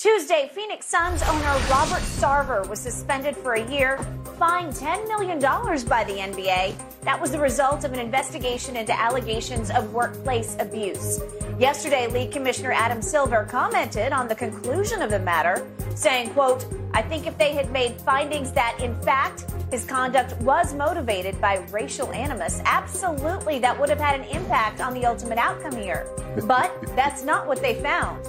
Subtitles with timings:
[0.00, 3.98] Tuesday, Phoenix Suns owner Robert Sarver was suspended for a year,
[4.38, 6.74] fined $10 million by the NBA.
[7.02, 11.20] That was the result of an investigation into allegations of workplace abuse.
[11.58, 16.64] Yesterday, League Commissioner Adam Silver commented on the conclusion of the matter, saying, quote,
[16.94, 21.58] I think if they had made findings that, in fact, his conduct was motivated by
[21.70, 26.08] racial animus, absolutely that would have had an impact on the ultimate outcome here.
[26.46, 28.26] But that's not what they found.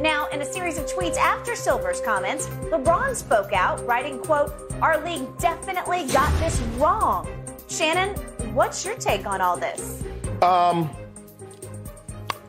[0.00, 5.02] Now, in a series of tweets after Silver's comments, LeBron spoke out, writing, quote, Our
[5.04, 7.28] league definitely got this wrong.
[7.68, 8.14] Shannon,
[8.54, 10.02] what's your take on all this?
[10.42, 10.90] Um,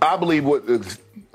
[0.02, 0.80] I believe what uh,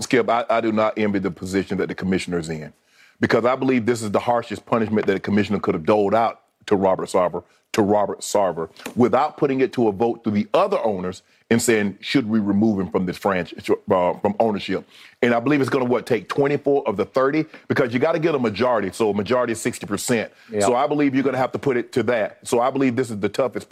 [0.01, 0.29] Skip.
[0.29, 2.73] I, I do not envy the position that the commissioner's in,
[3.21, 6.43] because I believe this is the harshest punishment that a commissioner could have doled out
[6.67, 10.79] to Robert Sarver, to Robert Sarver, without putting it to a vote to the other
[10.85, 14.89] owners and saying, should we remove him from this franchise, uh, from ownership?
[15.21, 18.13] And I believe it's going to what take 24 of the 30 because you got
[18.13, 18.91] to get a majority.
[18.93, 20.33] So a majority is 60 percent.
[20.51, 20.63] Yep.
[20.63, 22.47] So I believe you're going to have to put it to that.
[22.47, 23.69] So I believe this is the toughest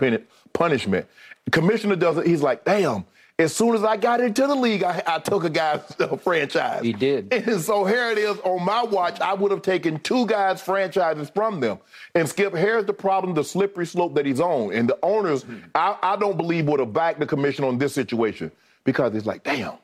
[0.53, 1.07] punishment.
[1.51, 2.27] Commissioner doesn't.
[2.27, 3.05] He's like, damn.
[3.41, 6.83] As soon as I got into the league, I, I took a guy's uh, franchise.
[6.83, 7.33] He did.
[7.33, 9.21] And so here it is on my watch.
[9.21, 11.79] I would have taken two guys' franchises from them.
[12.17, 14.73] And Skip, here's the problem: the slippery slope that he's on.
[14.73, 15.45] And the owners,
[15.75, 18.51] I, I don't believe would have backed the commission on this situation
[18.83, 19.75] because it's like, damn,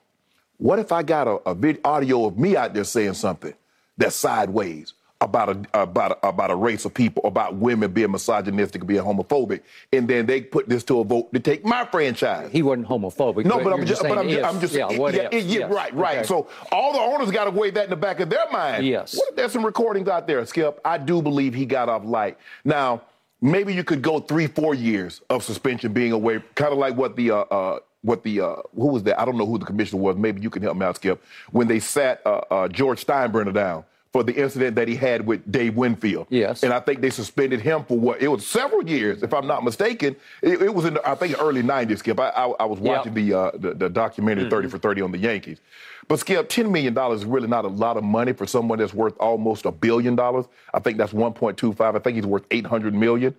[0.59, 3.54] what if I got a, a audio of me out there saying something
[3.97, 8.86] that's sideways about a about a, about a race of people, about women being misogynistic,
[8.86, 9.62] being homophobic,
[9.92, 12.50] and then they put this to a vote to take my franchise.
[12.52, 13.44] He wasn't homophobic.
[13.44, 14.44] No, but I'm just, but I'm just.
[14.44, 15.44] I'm just, yeah, what yeah, if?
[15.44, 15.72] yeah, Yes.
[15.72, 16.18] right, right.
[16.18, 16.26] Okay.
[16.26, 18.86] So all the owners got to weigh that in the back of their mind.
[18.86, 19.16] Yes.
[19.16, 20.80] What if there's some recordings out there, Skip?
[20.84, 22.38] I do believe he got off light.
[22.64, 23.02] Now,
[23.41, 27.16] maybe you could go three, four years of suspension being away, kind of like what
[27.16, 29.18] the, uh, uh, what the, uh, who was that?
[29.18, 30.16] I don't know who the commissioner was.
[30.16, 31.22] Maybe you can help me out, Skip.
[31.52, 35.50] When they sat uh, uh, George Steinbrenner down for the incident that he had with
[35.50, 36.28] Dave Winfield.
[36.30, 36.62] Yes.
[36.62, 38.22] And I think they suspended him for what?
[38.22, 40.14] It was several years, if I'm not mistaken.
[40.41, 42.20] It, it was in, the, I think, early 90s, Skip.
[42.20, 42.97] I, I, I was Yep.
[42.97, 45.58] watching the, uh, the, the documentary 30 for 30 on the Yankees.
[46.06, 49.16] But Skip, $10 million is really not a lot of money for someone that's worth
[49.19, 50.44] almost a billion dollars.
[50.72, 51.97] I think that's 1.25.
[51.97, 53.34] I think he's worth 800 million.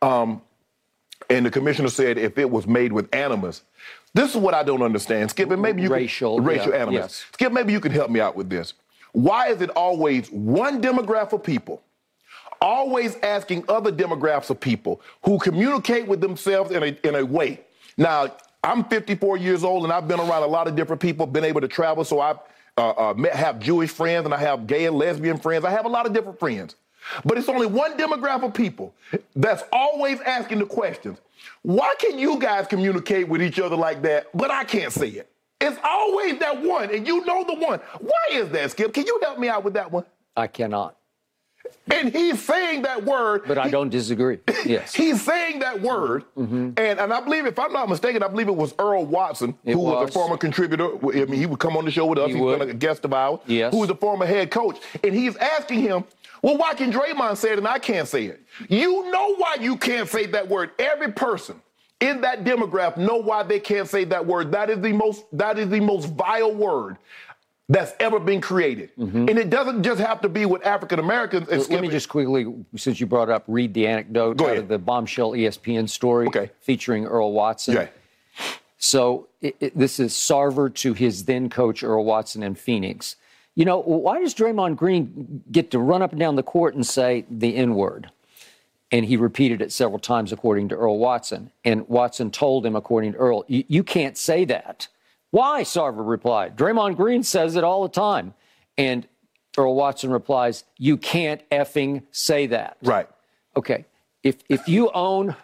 [0.00, 0.42] Um,
[1.28, 3.62] and the commissioner said if it was made with animus,
[4.14, 5.30] this is what I don't understand.
[5.30, 6.94] Skip, and maybe you Racial, can, racial yeah, animus.
[6.94, 7.24] yes.
[7.32, 8.74] Skip, maybe you can help me out with this.
[9.12, 11.82] Why is it always one demographic of people
[12.60, 17.60] always asking other demographics of people who communicate with themselves in a, in a way.
[17.96, 21.44] Now, I'm 54 years old and I've been around a lot of different people, been
[21.44, 22.04] able to travel.
[22.04, 22.34] So I
[22.76, 25.64] uh, uh, have Jewish friends and I have gay and lesbian friends.
[25.64, 26.76] I have a lot of different friends.
[27.24, 28.94] But it's only one demographic of people
[29.34, 31.18] that's always asking the questions.
[31.62, 35.30] Why can you guys communicate with each other like that, but I can't say it?
[35.60, 37.80] It's always that one, and you know the one.
[38.00, 38.94] Why is that, Skip?
[38.94, 40.04] Can you help me out with that one?
[40.36, 40.96] I cannot,
[41.90, 43.42] And he's saying that word.
[43.46, 44.38] but I don't disagree.
[44.64, 44.94] Yes.
[44.94, 46.70] He's saying that word, mm-hmm.
[46.76, 49.72] and, and I believe, if I'm not mistaken, I believe it was Earl Watson, It
[49.72, 50.02] who was.
[50.02, 50.10] was.
[50.10, 50.88] a former contributor.
[51.06, 52.28] I mean, he would come on the show with us.
[52.28, 52.58] He He's would.
[52.58, 53.40] been a guest of ours.
[53.46, 53.72] Yes.
[53.72, 56.04] Who was a former head coach, and he's asking him,
[56.42, 58.40] "Well, why can Draymond say it and I can't say it?
[58.68, 60.70] You know why you can't say that word?
[60.78, 61.60] Every person."
[62.00, 64.52] In that demographic, know why they can't say that word.
[64.52, 65.24] That is the most.
[65.32, 66.96] That is the most vile word
[67.68, 69.28] that's ever been created, mm-hmm.
[69.28, 71.48] and it doesn't just have to be with African Americans.
[71.48, 74.50] Let- Let me just quickly, since you brought it up, read the anecdote Go out
[74.52, 74.62] ahead.
[74.62, 76.50] of the bombshell ESPN story Okay.
[76.60, 77.74] featuring Earl Watson.
[77.74, 77.86] Yeah.
[78.78, 83.16] So it, it- this is Sarver to his then coach Earl Watson in Phoenix.
[83.54, 86.86] You know, why does Draymond Green get to run up and down the court and
[86.86, 88.10] say the N word?
[88.92, 91.52] And he repeated it several times, according to Earl Watson.
[91.64, 94.88] And Watson told him, according to Earl, "You- can't say that.
[95.30, 95.62] Why?
[95.62, 96.56] Sarver replied.
[96.56, 98.34] Draymond Green says it all the time.
[98.76, 99.06] And
[99.56, 102.78] Earl Watson replies, You can't effing say that.
[102.82, 103.08] Right.
[103.56, 103.84] Okay.
[104.22, 105.36] If if you own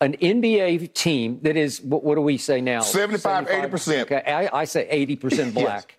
[0.00, 2.80] an NBA team that is, what, what do we say now?
[2.82, 4.02] 75, 80%.
[4.02, 5.96] Okay, I, I say 80% black.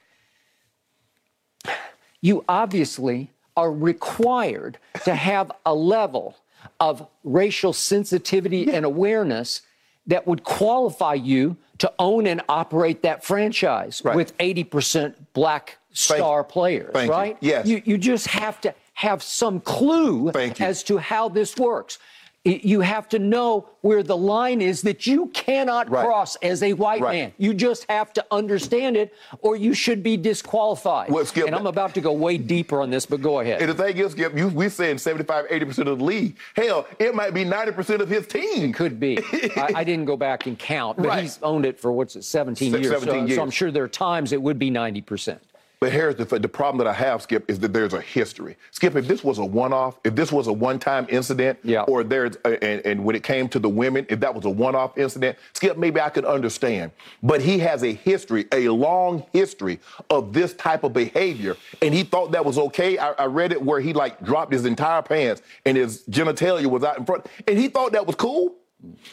[2.21, 6.35] You obviously are required to have a level
[6.79, 9.61] of racial sensitivity and awareness
[10.05, 14.15] that would qualify you to own and operate that franchise Right.
[14.15, 17.13] with 80% black star players, Thank you.
[17.13, 17.37] right?
[17.41, 17.67] Yes.
[17.67, 20.65] You, you just have to have some clue Thank you.
[20.65, 21.99] as to how this works.
[22.47, 26.05] You have to know where the line is that you cannot Right.
[26.05, 27.13] cross as a white Right.
[27.13, 27.33] man.
[27.37, 31.09] You just have to understand it, or you should be disqualified.
[31.11, 33.61] Well, Skip, and I'm about to go way deeper on this, but go ahead.
[33.61, 36.37] And the thing is, Skip, you, we're saying 75, 80% of the league.
[36.55, 38.71] Hell, it might be 90% of his team.
[38.71, 39.17] Could be.
[39.57, 41.23] I, I didn't go back and count, but Right.
[41.23, 42.91] he's owned it for what's it, 17 Se- years.
[42.93, 43.35] 17 so, years.
[43.35, 45.39] so I'm sure there are times it would be 90%.
[45.79, 48.57] But here's the the problem that I have, Skip, is that there's a history.
[48.71, 51.83] Skip, if this was a one-off, if this was a one-time incident, Yeah.
[51.83, 54.49] or there's a, and, and when it came to the women, if that was a
[54.49, 56.91] one-off incident, Skip, maybe I could understand.
[57.21, 59.79] But he has a history, a long history
[60.09, 62.97] of this type of behavior, and he thought that was okay.
[62.97, 66.83] I, I read it where he like dropped his entire pants and his genitalia was
[66.83, 68.55] out in front, and he thought that was cool.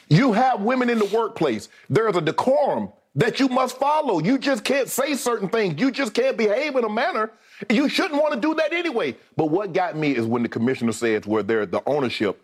[0.08, 1.68] You have women in the workplace.
[1.90, 4.20] There's a decorum that you must follow.
[4.20, 5.80] You just can't say certain things.
[5.80, 7.30] You just can't behave in a manner.
[7.70, 9.16] You shouldn't want to do that anyway.
[9.36, 12.40] But what got me is when the commissioner says where there's the ownership,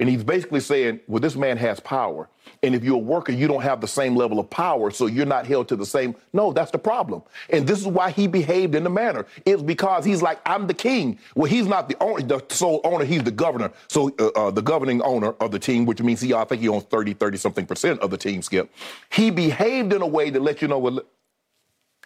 [0.00, 2.28] and he's basically saying, well, this man has power.
[2.62, 5.26] And if you're a worker, you don't have the same level of power, so you're
[5.26, 6.16] not held to the same.
[6.32, 7.22] No, that's the problem.
[7.50, 9.26] And this is why he behaved in the manner.
[9.44, 11.18] It's because he's like, I'm the king.
[11.34, 13.72] Well, he's not the owner, the sole owner, he's the governor.
[13.88, 16.68] So uh, uh, the governing owner of the team, which means he, I think he
[16.68, 18.72] owns 30, 30 something percent of the team, Skip.
[19.12, 21.00] He behaved in a way to let you know, well,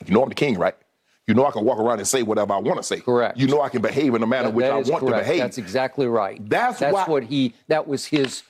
[0.05, 0.75] you know I'm the king, right?
[1.27, 3.01] You know I can walk around and say whatever I want to say.
[3.01, 3.39] Correct.
[3.39, 5.05] You know I can behave in a manner That- which that I want correct.
[5.05, 5.39] to behave.
[5.41, 6.47] That's exactly right.
[6.49, 8.43] That's why- what he, that was his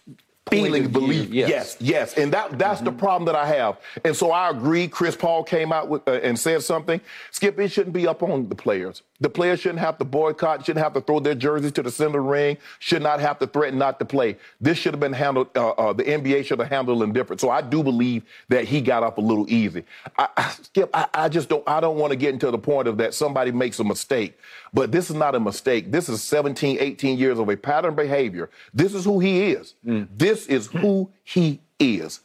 [0.51, 1.31] feeling belief.
[1.31, 1.77] Yes.
[1.81, 3.79] yes, And that that's the problem that I have.
[4.05, 4.89] And so I agree.
[4.89, 7.01] Chris Paul came out with uh, and said something.
[7.31, 9.03] Skip, it shouldn't be up on the players.
[9.21, 10.67] The players shouldn't have to boycott.
[10.67, 12.59] Shouldn't have to throw their jerseys to the center ring.
[12.81, 14.37] Should not have to threaten not to play.
[14.61, 15.49] This should have been handled.
[15.57, 17.41] Uh, uh, the NBA should have handled them different.
[17.41, 19.85] So I do believe that he got off a little easy.
[20.19, 21.63] I, I, Skip, I, I just don't.
[21.67, 24.37] I don't want to get into the point of that somebody makes a mistake.
[24.73, 25.93] But this is not a mistake.
[25.93, 28.51] This is 17, 18 years of a pattern behavior.
[28.75, 29.75] This is who he is.
[29.85, 32.21] This is who he is.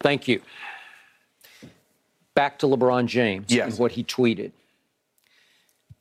[0.00, 0.42] Thank you.
[2.34, 3.70] Back to LeBron James Yes.
[3.70, 4.52] and what he tweeted.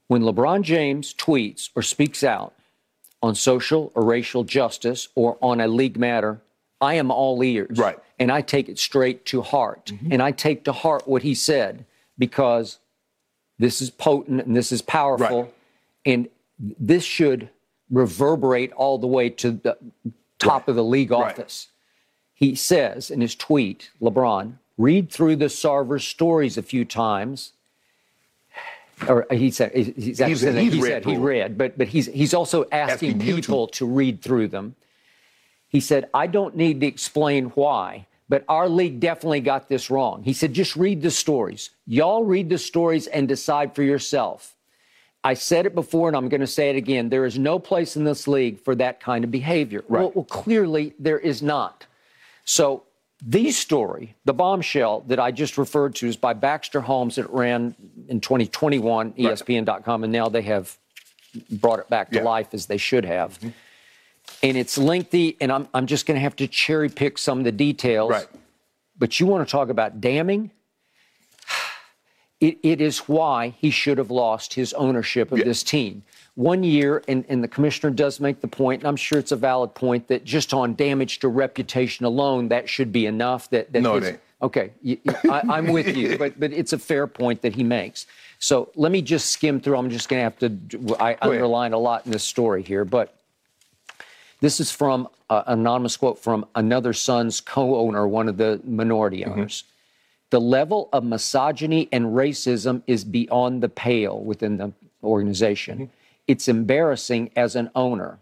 [0.08, 2.54] When LeBron James tweets or speaks out
[3.22, 6.42] on social or racial justice or on a league matter,
[6.80, 7.78] I am all ears.
[7.78, 7.98] Right.
[8.20, 9.88] And I take it straight to heart.
[9.88, 10.12] Mm-hmm.
[10.14, 11.86] And I take to heart what he said
[12.18, 12.80] because
[13.58, 15.44] this is potent and this is powerful.
[15.44, 15.54] Right.
[16.06, 16.30] And
[16.60, 17.50] this should
[17.90, 19.78] reverberate all the way to the
[20.40, 20.70] top Right.
[20.70, 21.32] of the league Right.
[21.32, 21.68] office.
[22.34, 27.54] He says in his tweet, LeBron, read through the Sarver stories a few times.
[29.08, 32.06] Or he said he's, actually He's- he's he read said he read, but but he's
[32.08, 33.42] he's also asking, Asking you to.
[33.42, 34.76] people to read through them.
[35.68, 40.24] He said, I don't need to explain why, but our league definitely got this wrong.
[40.24, 41.72] He said, just read the stories.
[41.86, 44.56] Y'all read the stories and decide for yourself.
[45.22, 47.10] I said it before and I'm going to say it again.
[47.10, 49.84] There is no place in this league for that kind of behavior.
[49.90, 50.02] Right.
[50.04, 51.86] Well, well, clearly there is not.
[52.46, 52.84] So
[53.28, 57.74] the story, the bombshell that I just referred to is by Baxter Holmes that ran
[58.08, 60.78] in 2021, ESPN.com, and now they have
[61.50, 62.24] brought it back to Yeah.
[62.24, 63.40] life as they should have.
[63.40, 63.50] Mm-hmm.
[64.44, 67.44] And it's lengthy, and I'm, I'm just going to have to cherry pick some of
[67.46, 68.12] the details.
[68.12, 68.28] Right.
[68.98, 70.52] But you want to talk about damning?
[72.42, 75.46] It, it is why he should have lost his ownership of Yeah.
[75.46, 76.04] this team.
[76.36, 79.38] One year, and, and the commissioner does make the point, and I'm sure it's a
[79.38, 83.50] valid point, that just on damage to reputation alone, that should be enough.
[83.52, 84.18] That, that No, his-.
[84.42, 84.72] Okay,
[85.30, 88.06] I'm with you, but but it's a fair point that he makes.
[88.38, 89.78] So let me just skim through.
[89.78, 90.96] I'm just going to have to.
[91.00, 93.16] I underline a lot in this story here, but
[94.42, 99.22] this is from uh, an anonymous quote from another Suns co-owner, one of the minority
[99.22, 99.32] Mm-hmm.
[99.32, 99.64] owners.
[100.32, 105.78] The level of misogyny and racism is beyond the pale within the organization.
[105.78, 105.92] Mm-hmm.
[106.28, 108.20] It's embarrassing as an owner,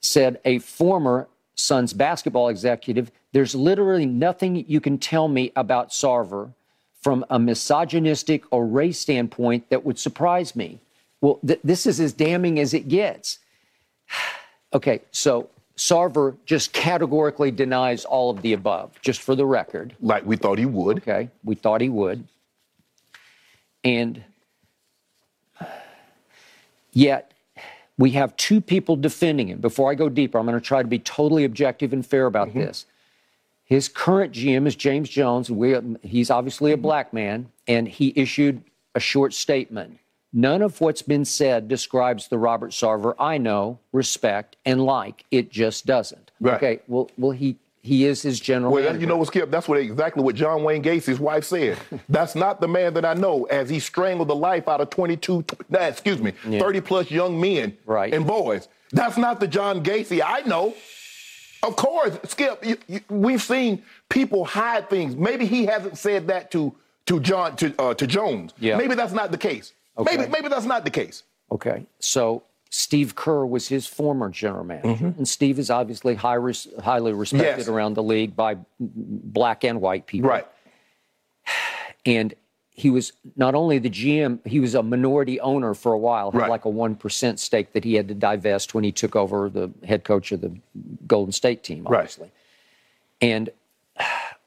[0.00, 3.10] said a former Suns basketball executive.
[3.32, 6.52] There's literally nothing you can tell me about Sarver
[7.00, 10.80] from a misogynistic or race standpoint that would surprise me.
[11.20, 13.38] Well, th- this is as damning as it gets.
[14.72, 19.94] Okay, so Sarver just categorically denies all of the above, just for the record.
[20.00, 20.98] Like we thought he would.
[20.98, 22.26] Okay, we thought he would.
[23.84, 24.24] And
[26.90, 27.33] yet,
[27.96, 29.60] we have two people defending him.
[29.60, 32.48] Before I go deeper, I'm going to try to be totally objective and fair about
[32.48, 32.60] mm-hmm.
[32.60, 32.86] this.
[33.64, 35.50] His current GM is James Jones.
[35.50, 36.82] We, he's obviously a mm-hmm.
[36.82, 38.62] black man, and he issued
[38.94, 39.98] a short statement.
[40.32, 45.24] None of what's been said describes the Robert Sarver I know, respect, and like.
[45.30, 46.32] It just doesn't.
[46.40, 46.54] Right.
[46.56, 46.80] Okay.
[46.88, 48.72] Well, well, he he is his general.
[48.72, 49.50] Well, that, you know what, Skip?
[49.50, 51.76] That's what exactly what John Wayne Gacy's wife said.
[52.08, 55.44] That's not the man that I know as he strangled the life out of 22,
[55.68, 58.14] nah, excuse me, 30 plus young men Right.
[58.14, 58.68] and boys.
[58.92, 60.74] That's not the John Gacy I know.
[61.62, 65.14] Of course, Skip, you, you, we've seen people hide things.
[65.14, 66.74] Maybe he hasn't said that to
[67.06, 68.54] to John to uh, to Jones.
[68.58, 68.78] Yeah.
[68.78, 69.72] Maybe that's not the case.
[69.98, 70.16] Okay.
[70.16, 71.22] Maybe maybe that's not the case.
[71.52, 71.84] Okay.
[72.00, 72.42] So
[72.76, 75.18] Steve Kerr was his former general manager, Mm-hmm.
[75.18, 77.68] and Steve is obviously high res- highly respected Yes.
[77.68, 80.28] around the league by black and white people.
[80.30, 80.46] Right.
[82.04, 82.34] and
[82.70, 86.40] he was not only the GM, he was a minority owner for a while, had
[86.40, 86.50] Right.
[86.50, 90.02] like a 1% stake that he had to divest when he took over the head
[90.02, 90.52] coach of the
[91.06, 91.98] Golden State team, Right.
[92.00, 92.32] obviously.
[93.20, 93.50] And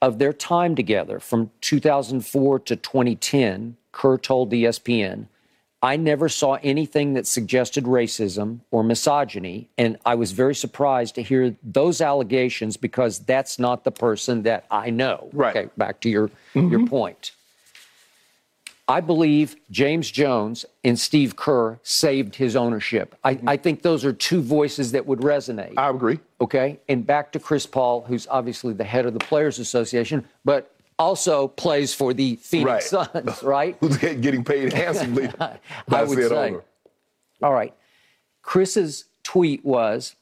[0.02, 5.28] of their time together from 2004 to 2010, Kerr told ESPN,
[5.80, 9.68] I never saw anything that suggested racism or misogyny.
[9.78, 14.66] And I was very surprised to hear those allegations because that's not the person that
[14.70, 15.28] I know.
[15.32, 15.56] Right.
[15.56, 16.86] Okay, back to your, your mm-hmm.
[16.86, 17.32] point.
[18.88, 23.14] I believe James Jones and Steve Kerr saved his ownership.
[23.22, 23.48] I, mm-hmm.
[23.48, 25.74] I think those are two voices that would resonate.
[25.76, 26.18] I agree.
[26.40, 26.80] Okay.
[26.88, 31.48] And back to Chris Paul, who's obviously the head of the Players Association, but also
[31.48, 33.08] plays for the Phoenix Right.
[33.12, 33.76] Suns, right?
[33.80, 35.58] Who's getting paid handsomely I
[36.04, 36.34] would say.
[36.34, 36.62] owner.
[37.42, 37.74] All right.
[38.42, 40.16] Chris's tweet was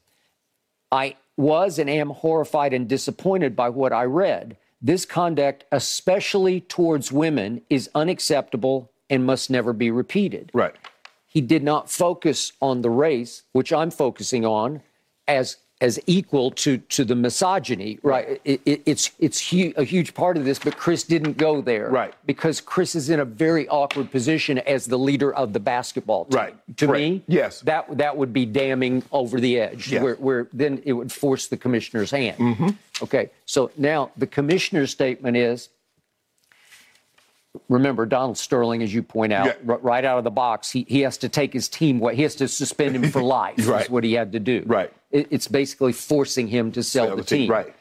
[0.93, 4.57] I was and am horrified and disappointed by what I read.
[4.81, 10.51] This conduct, especially towards women, is unacceptable and must never be repeated.
[10.53, 10.75] Right.
[11.27, 14.83] He did not focus on the race, which I'm focusing on,
[15.29, 17.99] as as equal to to the misogyny.
[18.03, 18.41] Right.
[18.45, 21.91] It, it, it's it's hu- a huge part of this, but Chris didn't go there.
[21.91, 22.15] Right.
[22.25, 26.39] Because Chris is in a very awkward position as the leader of the basketball team.
[26.39, 26.77] Right.
[26.79, 26.99] To Right.
[27.01, 27.61] me, Yes.
[27.63, 29.93] that that would be damning over the edge.
[29.93, 30.03] Yes.
[30.03, 32.39] Where, where then it would force the commissioner's hand.
[32.39, 32.69] Mm-hmm.
[33.03, 33.31] Okay.
[33.45, 35.69] So now the commissioner's statement is.
[37.71, 39.55] Remember, Donald Sterling, as you point out, Yeah.
[39.67, 42.07] r- right out of the box, he, he has to take his team.
[42.11, 43.67] He has to suspend him for life.
[43.67, 43.85] Right.
[43.85, 44.63] Is what he had to do.
[44.67, 44.93] Right.
[45.17, 47.51] It, it's basically forcing him to sell the team.
[47.51, 47.75] Right.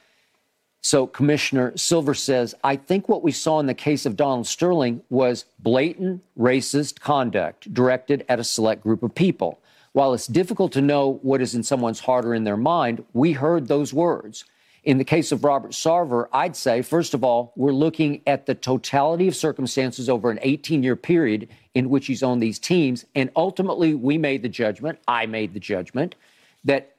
[0.80, 5.02] So Commissioner Silver says, I think what we saw in the case of Donald Sterling
[5.10, 9.60] was blatant racist conduct directed at a select group of people.
[9.92, 13.34] While it's difficult to know what is in someone's heart or in their mind, we
[13.34, 14.46] heard those words.
[14.84, 18.56] In the case of Robert Sarver, I'd say, first of all, we're looking at the
[18.56, 23.04] totality of circumstances over an 18 year period in which he's on these teams.
[23.16, 26.16] And ultimately, we made the judgment, I made the judgment,
[26.64, 26.95] that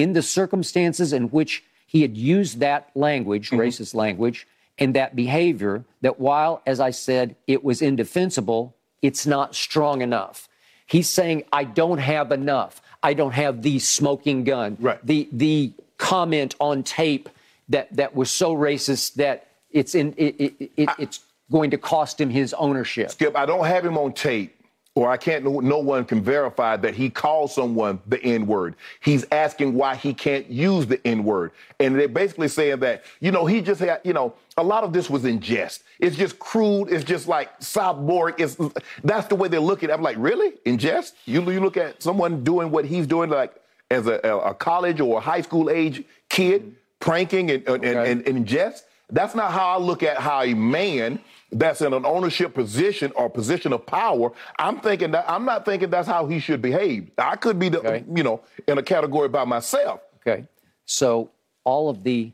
[0.00, 3.60] in the circumstances in which he had used that language, mm-hmm.
[3.60, 4.46] racist language,
[4.78, 10.48] and that behavior, that while, as I said, it was indefensible, it's not strong enough.
[10.86, 12.80] He's saying, I don't have enough.
[13.02, 14.76] I don't have the smoking gun.
[14.80, 15.04] Right.
[15.06, 17.28] The the comment on tape
[17.68, 22.20] that that was so racist that it's in it, it, it, it's going to cost
[22.20, 23.10] him his ownership.
[23.10, 24.54] Skip, I don't have him on tape,
[25.00, 25.44] or I can't.
[25.44, 28.74] No, no one can verify that he called someone the N word.
[29.00, 33.32] He's asking why he can't use the N word, and they're basically saying that you
[33.32, 35.84] know he just had you know a lot of this was in jest.
[36.00, 36.92] It's just crude.
[36.92, 38.34] It's just like sophomoric.
[38.38, 38.58] It's
[39.02, 39.90] that's the way they're looking.
[39.90, 41.14] I'm like, really in jest?
[41.24, 43.54] You you look at someone doing what he's doing, like
[43.90, 46.70] as a, a college or a high school age kid mm-hmm.
[47.00, 48.12] pranking and and, Okay.
[48.12, 48.84] and, and in jest.
[49.12, 51.20] That's not how I look at how a man
[51.52, 54.32] that's in an ownership position or position of power.
[54.58, 57.10] I'm thinking that I'm not thinking that's how he should behave.
[57.18, 58.04] I could be the Okay.
[58.14, 60.00] you know in a category by myself.
[60.26, 60.46] Okay.
[60.84, 61.30] So
[61.64, 62.32] all of the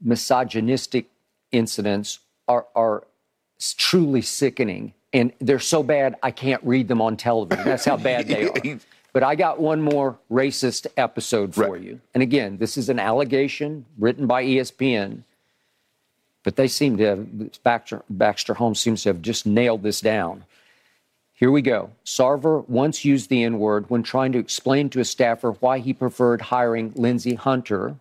[0.00, 1.06] misogynistic
[1.52, 3.04] incidents are, are
[3.76, 4.94] truly sickening.
[5.12, 7.64] And they're so bad, I can't read them on television.
[7.64, 8.78] That's how bad they are.
[9.12, 11.82] But I got one more racist episode for Right.
[11.82, 12.00] you.
[12.14, 15.24] And again, this is an allegation written by ESPN,
[16.42, 20.44] but they seem to have, Baxter, Baxter Holmes seems to have just nailed this down.
[21.34, 21.90] Here we go.
[22.04, 25.92] Sarver once used the N word when trying to explain to a staffer why he
[25.92, 27.96] preferred hiring Lindsey Hunter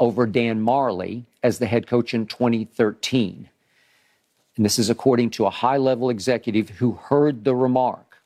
[0.00, 3.48] over Dan Majerle as the head coach in 2013.
[4.56, 8.18] And this is according to a high level executive who heard the remark.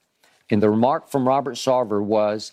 [0.49, 2.52] And the remark from Robert Sarver was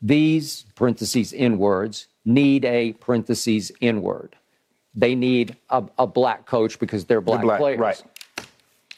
[0.00, 4.36] these, parentheses, N words, need a, parentheses, N word.
[4.94, 7.78] They need a, a black coach because they're black, black, players.
[7.80, 8.02] right.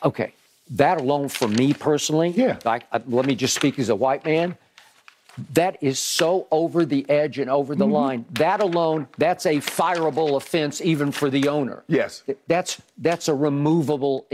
[0.05, 0.33] Okay.
[0.71, 2.59] That alone for me personally, Yeah.
[2.67, 4.57] I, I- let me just speak as a white man.
[5.53, 7.93] That is so over the edge and over the Mm-hmm.
[7.93, 8.25] line.
[8.33, 11.83] That alone, that's a fireable offense even for the owner.
[11.89, 12.23] Yes.
[12.47, 14.27] That's that's a removable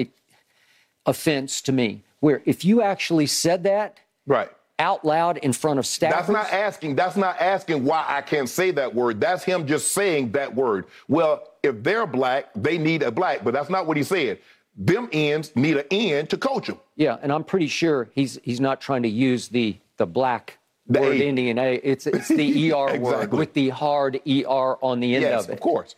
[1.07, 2.03] offense to me.
[2.21, 4.49] Where if you actually said that Right.
[4.83, 6.97] Out loud in front of staff, That's not asking.
[6.97, 9.21] That's not asking why I can't say that word.
[9.21, 10.87] That's him just saying that word.
[11.09, 14.41] Well, if they're black, they need a black, but that's not what he said.
[14.77, 16.79] Them ends need an end to coach them.
[16.97, 20.59] Yeah, and I'm pretty sure he's he's not trying to use the the black
[20.89, 21.25] The word A.
[21.29, 21.75] ending in A.
[21.75, 25.53] It's it's the ER word with the hard ER on the end yes, of it.
[25.55, 25.95] of course.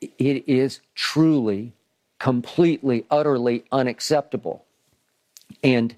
[0.00, 1.72] It is truly,
[2.18, 4.64] completely, utterly unacceptable.
[5.62, 5.96] And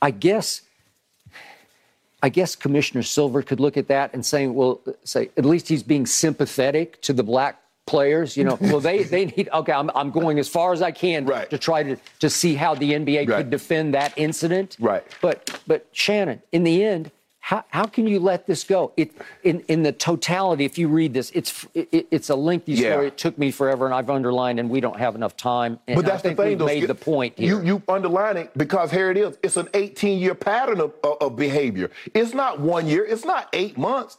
[0.00, 0.62] I guess
[2.22, 5.82] I guess Commissioner Silver could look at that and say, well, say at least he's
[5.82, 8.36] being sympathetic to the black players.
[8.36, 9.72] You know, well they they need okay.
[9.72, 11.50] I'm I'm going as far as I can Right.
[11.50, 13.38] to try to to see how the NBA Right.
[13.38, 14.76] could defend that incident.
[14.78, 15.02] Right.
[15.20, 17.10] But but Shannon, in the end.
[17.44, 18.92] How, how can you let this go?
[18.96, 19.10] It
[19.42, 20.64] in, in the totality.
[20.64, 22.92] If you read this, it's it, it's a lengthy Yeah.
[22.92, 23.08] story.
[23.08, 25.80] It took me forever, and I've underlined, and we don't have enough time.
[25.88, 26.66] And But that's the thing, though.
[26.66, 27.58] made the point here.
[27.60, 29.36] You you underline it because here it is.
[29.42, 31.90] It's an 18 year pattern of, of, behavior.
[32.14, 33.04] It's not one year.
[33.04, 34.18] It's not eight months.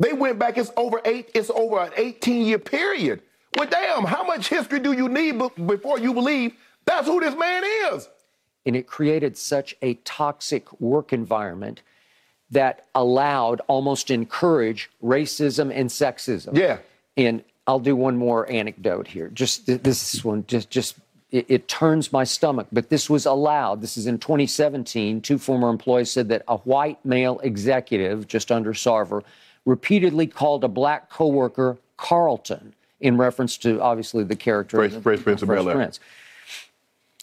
[0.00, 0.56] They went back.
[0.56, 1.30] It's over eight.
[1.34, 3.20] It's over an 18 year period.
[3.54, 4.04] Well, damn.
[4.04, 6.54] How much history do you need be- before you believe
[6.86, 8.08] that's who this man is?
[8.66, 11.82] and it created such a toxic work environment
[12.54, 16.56] that allowed, almost encouraged racism and sexism.
[16.56, 16.78] Yeah.
[17.16, 19.28] And I'll do one more anecdote here.
[19.28, 20.96] Just this one, just just
[21.30, 22.66] it, it turns my stomach.
[22.72, 23.80] But this was allowed.
[23.82, 25.20] This is in 2017.
[25.20, 29.22] Two former employees said that a white male executive, just under Sarver,
[29.64, 35.22] repeatedly called a black coworker Carlton in reference to obviously the character Fresh- in Fresh
[35.22, 35.48] Prince of.
[35.48, 36.00] Prince.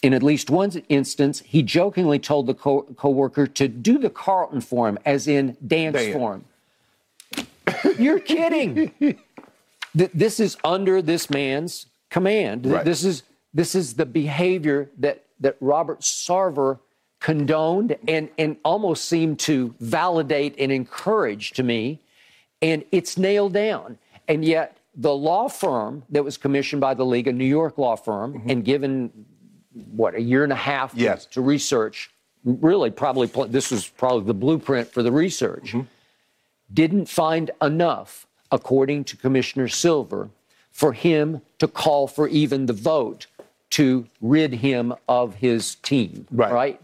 [0.02, 4.60] In at least one instance, he jokingly told the co- coworker to do the Carlton
[4.60, 6.12] for him, as in dance Damn.
[6.12, 6.44] for him.
[7.98, 8.92] You're kidding.
[9.96, 12.66] Th- this is under this man's command.
[12.66, 12.84] Right.
[12.84, 13.22] This is
[13.54, 16.80] this is the behavior that that Robert Sarver
[17.20, 22.00] condoned and and almost seemed to validate and encourage to me,
[22.60, 23.98] and it's nailed down.
[24.28, 27.96] And yet, the law firm that was commissioned by the league, a New York law
[27.96, 28.50] firm, mm-hmm.
[28.50, 29.26] and given
[29.94, 31.26] what a year and a half to- Yes.
[31.26, 32.10] to research,
[32.44, 35.82] really probably pl- this was probably the blueprint for the research mm-hmm.
[36.72, 40.30] didn't find enough, according to Commissioner Silver,
[40.70, 43.26] for him to call for even the vote
[43.70, 46.80] to rid him of his team, Right.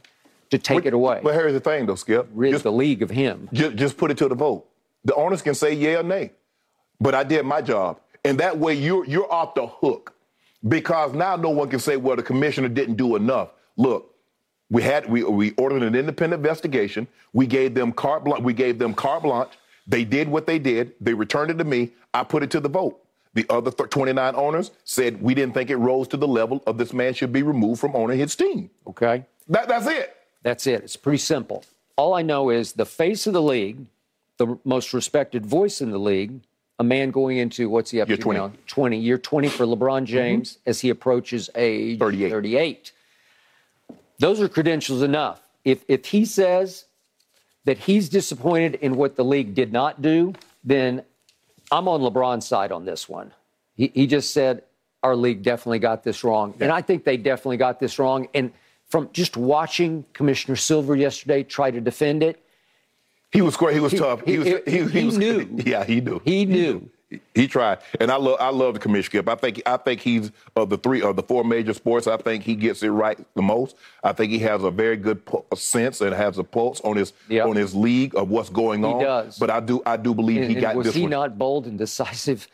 [0.51, 2.27] To take it away, But here's the thing, though, Skip.
[2.33, 3.51] rid Just- the league of him.
[3.53, 4.65] Just, just put it to the vote.
[5.05, 6.33] The owners can say yay or nay,
[7.01, 10.15] but I did my job, and that way you're you're off the hook
[10.67, 13.51] because now no one can say, well, the commissioner didn't do enough.
[13.77, 14.15] Look,
[14.71, 17.07] we had we we ordered an independent investigation.
[17.33, 18.43] We gave them carte blanche.
[18.43, 19.53] We gave them carte blanche.
[19.87, 20.93] They did what they did.
[21.01, 21.93] They returned it to me.
[22.13, 23.01] I put it to the vote.
[23.35, 26.77] The other th- 29 owners said we didn't think it rose to the level of
[26.77, 28.71] this man should be removed from owning his team.
[28.87, 30.17] Okay, That, that's it.
[30.43, 30.83] that's it.
[30.83, 31.65] It's pretty simple.
[31.97, 33.87] All I know is the face of the league,
[34.39, 36.41] the most respected voice in the league,
[36.79, 38.39] a man going into what's he up Year to 20.
[38.39, 38.53] now?
[38.67, 38.99] 20.
[38.99, 40.05] Year 20 for LeBron mm-hmm.
[40.05, 42.31] James as he approaches age 38.
[42.31, 42.93] 38.
[44.19, 45.41] Those are credentials enough.
[45.65, 46.85] If if he says
[47.65, 50.33] that he's disappointed in what the league did not do,
[50.65, 51.03] then
[51.71, 53.33] I'm on LeBron's side on this one.
[53.77, 54.63] He, he just said
[55.03, 58.29] our league definitely got this wrong, and I think they definitely got this wrong.
[58.35, 58.53] And
[58.87, 62.43] from just watching Commissioner Silver yesterday try to defend it,
[63.33, 63.73] He was square.
[63.73, 64.23] He was tough.
[64.25, 65.49] he- was, he- he was, knew.
[65.67, 66.21] Yeah, he knew.
[66.25, 66.89] he knew.
[67.35, 69.29] He tried, and I love I love the commission skip.
[69.31, 72.07] I think I think he's of the three of the four major sports.
[72.07, 73.77] I think he gets it right the most.
[74.05, 75.23] I think he has a very good
[75.55, 77.47] sense and has a pulse on his Yep.
[77.47, 78.99] on his league of what's going on.
[78.99, 79.39] He does.
[79.39, 81.11] But I do I do believe And- he and got was this he one.
[81.13, 82.47] not bold and decisive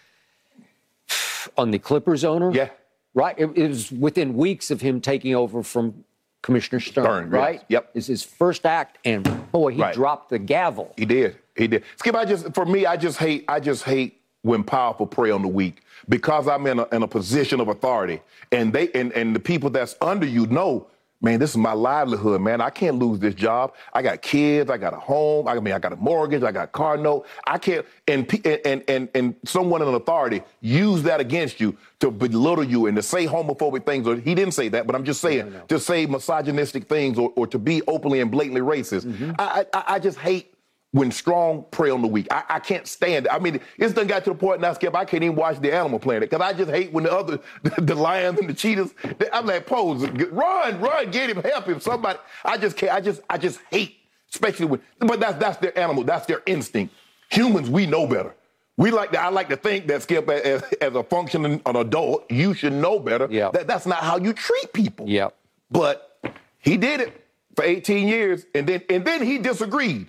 [1.58, 2.52] on the Clippers owner?
[2.52, 2.68] Yeah.
[3.12, 3.34] Right?
[3.38, 6.04] It, it was within weeks of him taking over from
[6.44, 7.32] Commissioner Stern, Stern, yes.
[7.32, 7.64] right?
[7.68, 7.90] Yep.
[7.94, 9.94] Is his first act, and boy, he Right.
[9.94, 10.92] dropped the gavel.
[10.98, 11.38] He did.
[11.56, 11.84] He did.
[11.96, 15.40] Skip, I just for me, I just hate I just hate when powerful prey on
[15.40, 18.20] the weak because I'm in a, in a position of authority,
[18.52, 20.86] and they and and the people that's under you know,
[21.24, 22.60] man, this is my livelihood, man.
[22.60, 23.74] I can't lose this job.
[23.92, 24.70] I got kids.
[24.70, 25.48] I got a home.
[25.48, 26.42] I mean, I got a mortgage.
[26.42, 27.26] I got a car note.
[27.46, 27.84] I can't.
[28.06, 32.96] And and and and someone in authority use that against you to belittle you and
[32.96, 34.06] to say homophobic things.
[34.06, 37.46] Or he didn't say that, but I'm just saying to say misogynistic things or, or
[37.46, 39.06] to be openly and blatantly racist.
[39.06, 39.32] Mm-hmm.
[39.38, 40.53] I, I I just hate
[40.94, 42.28] when strong prey on the weak.
[42.30, 43.32] I, I, can't stand it.
[43.32, 45.74] I mean, it's done got to the point now, Skip, I can't even watch the
[45.74, 48.94] Animal Planet because I just hate when the other, the, the lions and the cheetahs,
[49.18, 52.20] they, I'm like, pose, run, run, get him, help him, somebody.
[52.44, 53.96] I just can't, I just, I just hate,
[54.30, 56.94] especially when, but that's, that's their animal, that's their instinct.
[57.30, 58.32] Humans, we know better.
[58.76, 62.30] We like to, I like to think that Skip, as, as a functioning an adult,
[62.30, 63.26] you should know better.
[63.28, 63.50] Yeah.
[63.50, 65.08] That that's not how you treat people.
[65.08, 65.30] Yeah.
[65.72, 66.20] But
[66.58, 67.26] he did it
[67.56, 70.08] for 18 years, and then and then he disagreed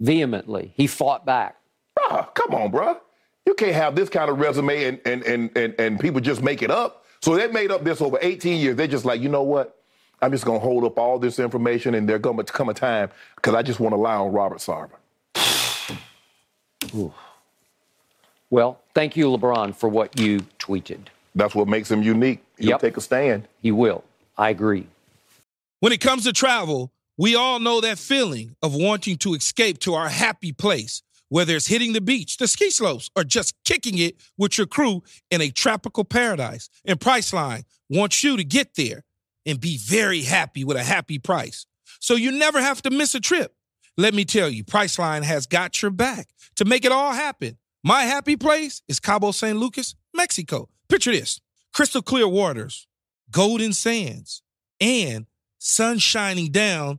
[0.00, 0.72] vehemently.
[0.74, 1.56] He fought back.
[1.98, 2.98] Oh, come on, bro.
[3.46, 6.62] You can't have this kind of resume and, and, and, and, and people just make
[6.62, 7.04] it up.
[7.22, 8.76] So they made up this over 18 years.
[8.76, 9.76] They're just like, you know what?
[10.22, 12.74] I'm just going to hold up all this information and there's going to come a
[12.74, 14.90] time because I just want to lie on Robert Sarver.
[18.50, 21.06] Well, thank you, LeBron, for what you tweeted.
[21.34, 22.42] That's what makes him unique.
[22.58, 22.80] He'll yep.
[22.80, 23.46] take a stand.
[23.62, 24.04] He will.
[24.36, 24.86] I agree.
[25.78, 29.92] When it comes to travel, we all know that feeling of wanting to escape to
[29.92, 34.16] our happy place, whether it's hitting the beach, the ski slopes, or just kicking it
[34.38, 36.70] with your crew in a tropical paradise.
[36.86, 39.04] And Priceline wants you to get there
[39.44, 41.66] and be very happy with a happy price.
[41.98, 43.54] So you never have to miss a trip.
[43.98, 47.58] Let me tell you, Priceline has got your back to make it all happen.
[47.84, 50.70] My happy place is Cabo San Lucas, Mexico.
[50.88, 51.38] Picture this
[51.74, 52.86] crystal clear waters,
[53.30, 54.42] golden sands,
[54.80, 55.26] and
[55.58, 56.98] sun shining down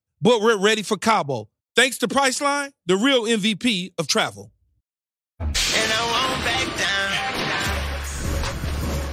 [0.21, 1.49] but we're ready for Cabo.
[1.75, 4.51] Thanks to Priceline, the real MVP of travel.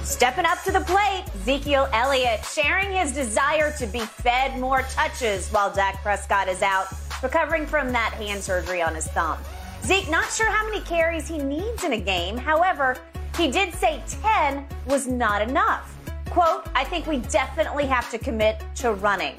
[0.03, 5.47] Stepping up to the plate, Ezekiel Elliott sharing his desire to be fed more touches
[5.49, 6.87] while Dak Prescott is out,
[7.23, 9.37] recovering from that hand surgery on his thumb.
[9.85, 12.35] Zeke not sure how many carries he needs in a game.
[12.35, 12.97] However,
[13.37, 15.95] he did say 10 was not enough.
[16.25, 19.35] Quote, I think we definitely have to commit to running.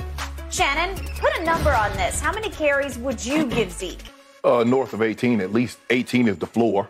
[0.50, 2.20] Shannon, put a number on this.
[2.20, 4.02] How many carries would you give Zeke?
[4.42, 6.88] Uh, north of 18, at least 18 is the floor.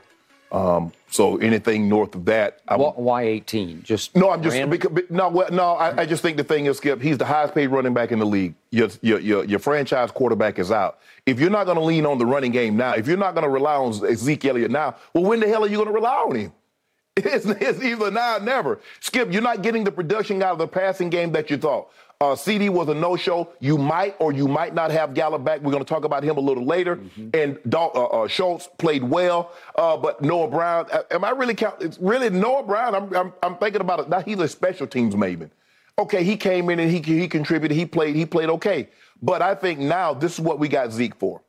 [0.50, 3.82] Um, so anything north of that, I, why 18?
[3.82, 5.72] Just no, I'm just because, no, no.
[5.74, 8.18] I, I, just think the thing is, Skip, he's the highest paid running back in
[8.18, 8.54] the league.
[8.70, 10.98] Your your your, your franchise quarterback is out.
[11.24, 13.44] If you're not going to lean on the running game now, if you're not going
[13.44, 16.16] to rely on Zeke Elliott now, well, when the hell are you going to rely
[16.16, 16.52] on him?
[17.16, 18.80] It's, it's either now or never.
[19.00, 21.90] Skip, you're not getting the production out of the passing game that you thought.
[22.22, 23.48] Uh, CeeDee was a no-show.
[23.60, 25.62] You might or you might not have Gallup back.
[25.62, 26.96] We're going to talk about him a little later.
[26.96, 27.30] Mm-hmm.
[27.32, 30.86] And uh, uh, Schultz played well, uh, but Noah Brown.
[30.92, 31.76] Uh, am I really count?
[31.80, 32.94] It's really Noah Brown.
[32.94, 34.10] I'm, I'm, I'm thinking about it.
[34.10, 35.50] Now he's a special teams maven.
[35.98, 37.76] Okay, he came in and he he contributed.
[37.76, 38.14] He played.
[38.14, 38.90] He played okay.
[39.22, 41.40] But I think now this is what we got Zeke for.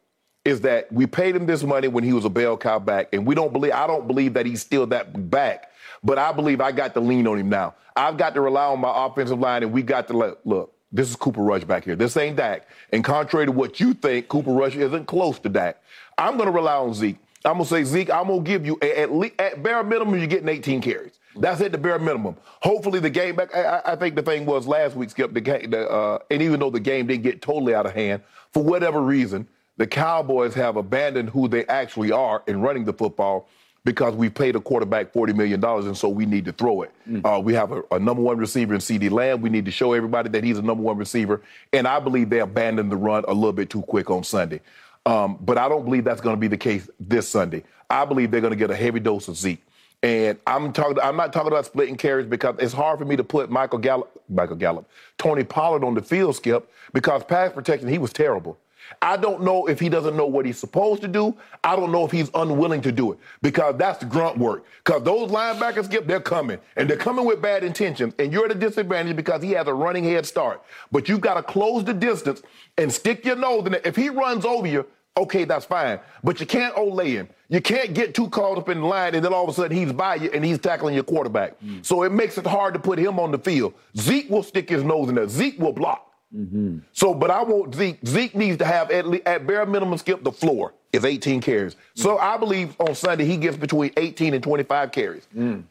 [0.46, 3.26] Is that we paid him this money when he was a bell cow back, and
[3.26, 3.74] we don't believe.
[3.74, 5.71] I don't believe that he's still that back.
[6.04, 7.76] But I believe I got to lean on him now.
[7.96, 10.74] I've got to rely on my offensive line, and we got to let, look.
[10.94, 11.96] This is Cooper Rush back here.
[11.96, 12.68] This ain't Dak.
[12.92, 15.82] And contrary to what you think, Cooper Rush isn't close to Dak.
[16.18, 17.18] I'm going to rely on Zeke.
[17.46, 20.18] I'm going to say, Zeke, I'm going to give you, at, least, at bare minimum,
[20.18, 21.18] you're getting 18 carries.
[21.36, 22.36] That's at the bare minimum.
[22.62, 23.56] Hopefully, the game back.
[23.56, 26.70] I, I think the thing was last week, Skip, the the, uh, and even though
[26.70, 31.30] the game didn't get totally out of hand, for whatever reason, the Cowboys have abandoned
[31.30, 33.48] who they actually are in running the football
[33.84, 36.92] because we paid a quarterback $40 million, and so we need to throw it.
[37.10, 37.26] Mm.
[37.26, 39.42] Uh, we have a, a, number one receiver in CeeDee Lamb.
[39.42, 41.42] We need to show everybody that he's a number one receiver.
[41.74, 44.62] And I believe they abandoned the run a little bit too quick on Sunday.
[45.06, 47.64] Um, but I don't believe that's going to be the case this Sunday.
[47.90, 49.64] I believe they're going to get a heavy dose of Zeke.
[50.04, 50.98] And I'm talking.
[51.00, 54.10] I'm not talking about splitting carries because it's hard for me to put Michael Gallup,
[54.30, 54.90] Michael Gallup,
[55.20, 58.58] Tony Pollard on the field, Skip, because pass protection he was terrible.
[59.02, 61.36] I don't know if he doesn't know what he's supposed to do.
[61.64, 64.66] I don't know if he's unwilling to do it because that's the grunt work.
[64.84, 68.52] Because those linebackers, Skip, they're coming and they're coming with bad intentions, and you're at
[68.52, 70.64] a disadvantage because he has a running head start.
[70.92, 72.42] But you've got to close the distance
[72.78, 73.86] and stick your nose in it.
[73.86, 74.86] If he runs over you,
[75.18, 76.00] okay, that's fine.
[76.24, 77.30] But you can't olay him.
[77.50, 79.76] You can't get too caught up in the line and then all of a sudden
[79.76, 81.60] he's by you and he's tackling your quarterback.
[81.62, 81.86] Mm.
[81.86, 83.74] So it makes it hard to put him on the field.
[83.98, 85.28] Zeke will stick his nose in there.
[85.28, 86.11] Zeke will block.
[86.36, 86.80] Mm-hmm.
[86.94, 88.00] So, but I want Zeke.
[88.06, 91.76] Zeke needs to have at, least, at bare minimum skip the floor is 18 carries.
[91.76, 91.78] Mm.
[91.96, 95.28] So I believe on Sunday he gets between 18 and 25 carries.
[95.36, 95.64] Mm.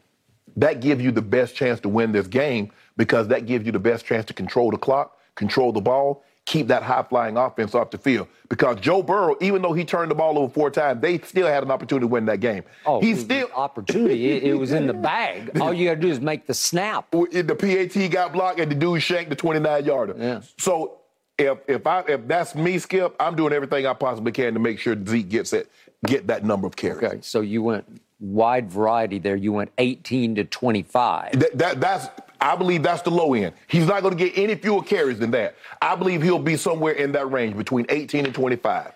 [0.57, 3.79] That gives you the best chance to win this game because that gives you the
[3.79, 7.91] best chance to control the clock, control the ball, keep that high flying offense off
[7.91, 8.27] the field.
[8.49, 11.63] Because Joe Burrow, even though he turned the ball over four times, they still had
[11.63, 12.63] an opportunity to win that game.
[12.85, 14.31] Oh, he's still opportunity.
[14.31, 15.59] it, it, was in the bag.
[15.61, 17.09] All you got to do is make the snap.
[17.11, 20.15] The PAT got blocked, and the dude shanked the 29 yarder.
[20.17, 20.41] Yeah.
[20.57, 20.99] So
[21.37, 24.79] if if I if that's me, Skip, I'm doing everything I possibly can to make
[24.79, 25.69] sure Zeke gets it,
[26.05, 27.03] get that number of carries.
[27.03, 29.35] Okay, so you went wide variety there.
[29.35, 31.39] You went 18 to 25.
[31.39, 32.07] That, that that's
[32.41, 33.53] I believe that's the low end.
[33.67, 35.55] He's not going to get any fewer carries than that.
[35.79, 38.93] I believe he'll be somewhere in that range between 18 and 25.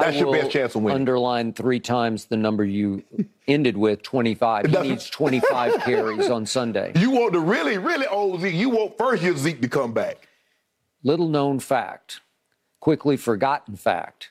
[0.00, 1.00] That's your best chance of winning.
[1.00, 3.02] Underline three times the number you
[3.46, 4.66] ended with, 25.
[4.66, 6.92] He needs 25 carries on Sunday.
[6.96, 8.54] You want the really, really oh, old Zeke.
[8.54, 10.28] You want first year Zeke to come back.
[11.02, 12.20] Little known fact,
[12.80, 14.30] quickly forgotten fact.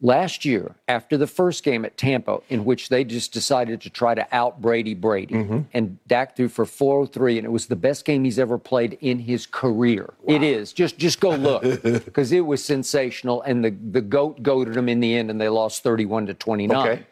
[0.00, 4.14] Last year, after the first game at Tampa, in which they just decided to try
[4.14, 5.60] to out Brady Brady, mm-hmm.
[5.74, 9.18] and Dak threw for 403, and it was the best game he's ever played in
[9.18, 10.14] his career.
[10.22, 10.36] Wow.
[10.36, 10.72] It is.
[10.72, 15.00] Just just go look because it was sensational, and the the goat goaded them in
[15.00, 16.76] the end, and they lost 31 to 29.
[16.76, 17.06] Okay.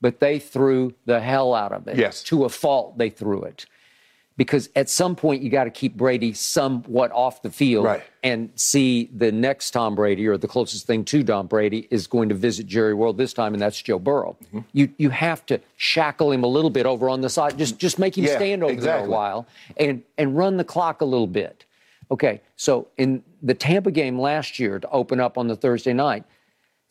[0.00, 1.96] But they threw the hell out of it.
[1.96, 2.24] Yes.
[2.24, 3.66] To a fault, they threw it
[4.36, 8.02] because at some point you got to keep Brady somewhat off the field right.
[8.22, 12.28] and see the next Tom Brady or the closest thing to Tom Brady is going
[12.30, 14.36] to visit Jerry World this time, and that's Joe Burrow.
[14.44, 14.60] Mm-hmm.
[14.72, 17.98] You you have to shackle him a little bit over on the side, just just
[17.98, 19.00] make him yeah, stand over exactly.
[19.00, 21.64] there a while and and run the clock a little bit.
[22.10, 26.24] Okay, so in the Tampa game last year to open up on the Thursday night,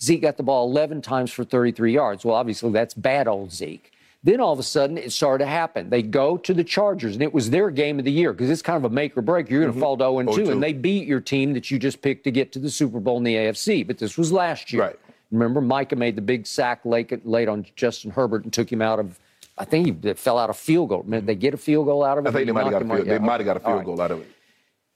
[0.01, 2.25] Zeke got the ball 11 times for 33 yards.
[2.25, 3.91] Well, obviously that's bad old Zeke.
[4.23, 5.89] Then all of a sudden, it started to happen.
[5.89, 8.61] They go to the Chargers, and it was their game of the year because it's
[8.61, 9.49] kind of a make or break.
[9.49, 9.81] You're going to mm-hmm.
[9.81, 12.51] fall to 0 2, and they beat your team that you just picked to get
[12.51, 13.85] to the Super Bowl in the AFC.
[13.85, 14.83] But this was last year.
[14.83, 14.99] Right.
[15.31, 18.99] Remember, Micah made the big sack late, late on Justin Herbert and took him out
[18.99, 19.17] of.
[19.57, 21.03] I think he fell out of field goal.
[21.03, 22.29] Did they get a field goal out of it?
[22.29, 23.85] I think they might have got a field, they might have got a field right.
[23.85, 24.27] goal out of it.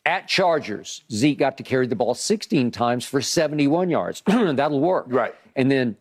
[0.06, 4.22] At Chargers, Zeke got to carry the ball 16 times for 71 yards.
[4.28, 5.06] That'll work.
[5.10, 5.34] Right.
[5.56, 5.98] And then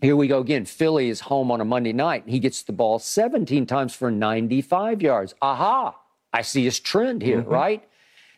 [0.00, 0.64] here we go again.
[0.64, 2.24] Philly is home on a Monday night.
[2.26, 5.34] He gets the ball 17 times for 95 yards.
[5.42, 5.96] Aha,
[6.32, 7.50] I see his trend here, mm-hmm.
[7.50, 7.84] right?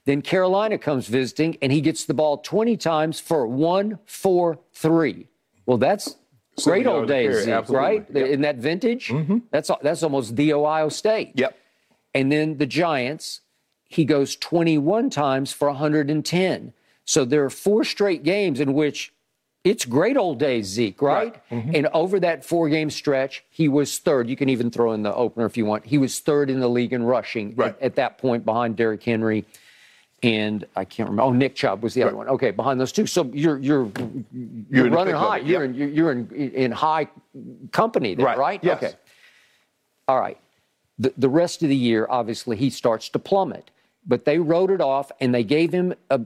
[0.04, 5.28] Then Carolina comes visiting and he gets the ball 20 times for 143.
[5.66, 6.16] Well, that's
[6.64, 8.04] great old days, Zeke, right?
[8.12, 8.26] Yep.
[8.28, 9.38] In that vintage, mm-hmm.
[9.50, 11.32] that's that's almost the Ohio State.
[11.34, 11.56] Yep.
[12.14, 13.42] And then the Giants,
[13.84, 16.72] he goes 21 times for 110.
[17.04, 19.12] So there are four straight games in which
[19.64, 21.32] it's great old days, Zeke, right?
[21.32, 21.50] right.
[21.50, 21.76] Mm-hmm.
[21.76, 24.28] And over that four game stretch, he was third.
[24.28, 25.86] You can even throw in the opener if you want.
[25.86, 27.70] He was third in the league in rushing right.
[27.70, 29.44] at, at, that point behind Derrick Henry.
[30.24, 31.22] And I can't remember.
[31.22, 32.08] Oh, Nick Chubb was the right.
[32.08, 32.28] other one.
[32.28, 33.06] Okay, behind those two.
[33.06, 33.90] So you're you're
[34.32, 35.38] you're, you're running high.
[35.38, 37.08] You're in you're in in high
[37.72, 38.38] company there, right?
[38.38, 38.60] right?
[38.62, 38.82] Yes.
[38.82, 38.94] Okay.
[40.06, 40.38] All right.
[41.00, 43.72] The the rest of the year, obviously, he starts to plummet.
[44.06, 46.20] But they wrote it off, and they gave him a,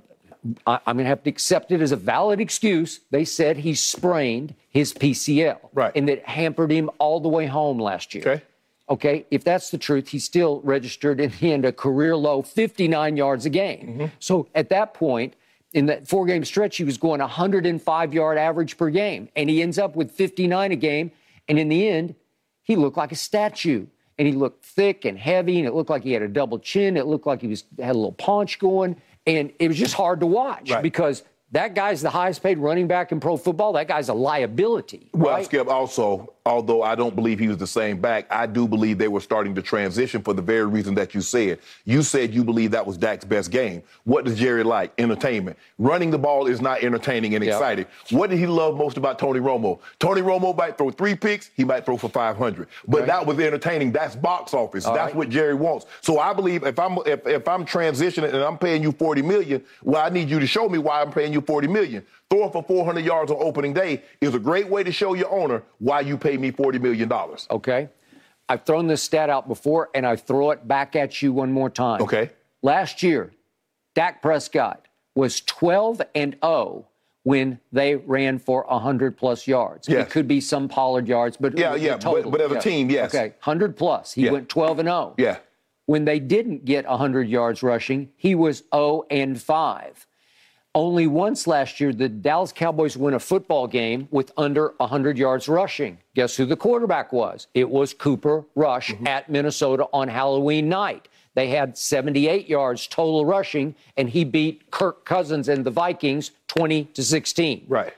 [0.66, 3.00] I, am going to have to accept it as a valid excuse.
[3.10, 5.58] They said he sprained his PCL.
[5.72, 5.92] Right.
[5.94, 8.22] And that hampered him all the way home last year.
[8.26, 8.42] Okay.
[8.88, 9.26] Okay.
[9.30, 13.46] If that's the truth, he still registered in the end a career low 59 yards
[13.46, 13.86] a game.
[13.86, 14.06] Mm-hmm.
[14.18, 15.34] So at that point,
[15.72, 19.28] in that four game stretch, he was going 105 yard average per game.
[19.36, 21.10] And he ends up with 59 a game.
[21.48, 22.14] And in the end,
[22.62, 23.86] he looked like a statue.
[24.18, 26.96] And he looked thick and heavy, and it looked like he had a double chin.
[26.96, 28.96] It looked like he was had a little paunch going.
[29.26, 30.82] And it was just hard to watch right.
[30.82, 33.72] because that guy's the highest paid running back in pro football.
[33.72, 35.10] That guy's a liability.
[35.12, 35.44] Well, right?
[35.44, 39.08] Skip, also, although I don't believe he was the same back, I do believe they
[39.08, 41.58] were starting to transition for the very reason that you said.
[41.84, 43.82] You said you believe that was Dak's best game.
[44.04, 44.92] What does Jerry like?
[44.96, 45.58] Entertainment.
[45.78, 47.54] Running the ball is not entertaining and yep.
[47.54, 47.86] exciting.
[48.10, 49.80] What did he love most about Tony Romo?
[49.98, 52.68] Tony Romo might throw three picks, he might throw for 500.
[52.86, 53.06] But right.
[53.08, 53.90] that was entertaining.
[53.90, 54.86] That's box office.
[54.86, 55.16] All That's right.
[55.16, 55.86] what Jerry wants.
[56.00, 59.64] So I believe if I'm if, if I'm transitioning and I'm paying you 40 million,
[59.82, 62.06] well, I need you to show me why I'm paying you 40 million.
[62.30, 65.62] Throwing for 400 yards on opening day is a great way to show your owner
[65.78, 67.12] why you pay me $40 million.
[67.50, 67.88] Okay.
[68.48, 71.70] I've thrown this stat out before, and I throw it back at you one more
[71.70, 72.02] time.
[72.02, 72.30] Okay.
[72.62, 73.32] Last year,
[73.94, 76.86] Dak Prescott was 12 and 0
[77.22, 79.88] when they ran for 100 plus yards.
[79.88, 80.06] Yes.
[80.06, 83.14] It could be some Pollard yards, but yeah, yeah, but, but, as a team, yes.
[83.14, 84.12] Okay, 100 plus.
[84.12, 84.32] He yeah.
[84.32, 85.14] went 12 and 0.
[85.18, 85.38] Yeah.
[85.86, 90.06] When they didn't get 100 yards rushing, he was 0 and 5
[90.76, 95.48] Only once last year did Dallas Cowboys win a football game with under 100 yards
[95.48, 95.96] rushing.
[96.14, 97.46] Guess who the quarterback was?
[97.54, 99.06] It was Cooper Rush Mm-hmm.
[99.06, 101.08] at Minnesota on Halloween night.
[101.34, 106.84] They had 78 yards total rushing, and he beat Kirk Cousins and the Vikings 20
[106.84, 107.64] to 16.
[107.68, 107.94] Right.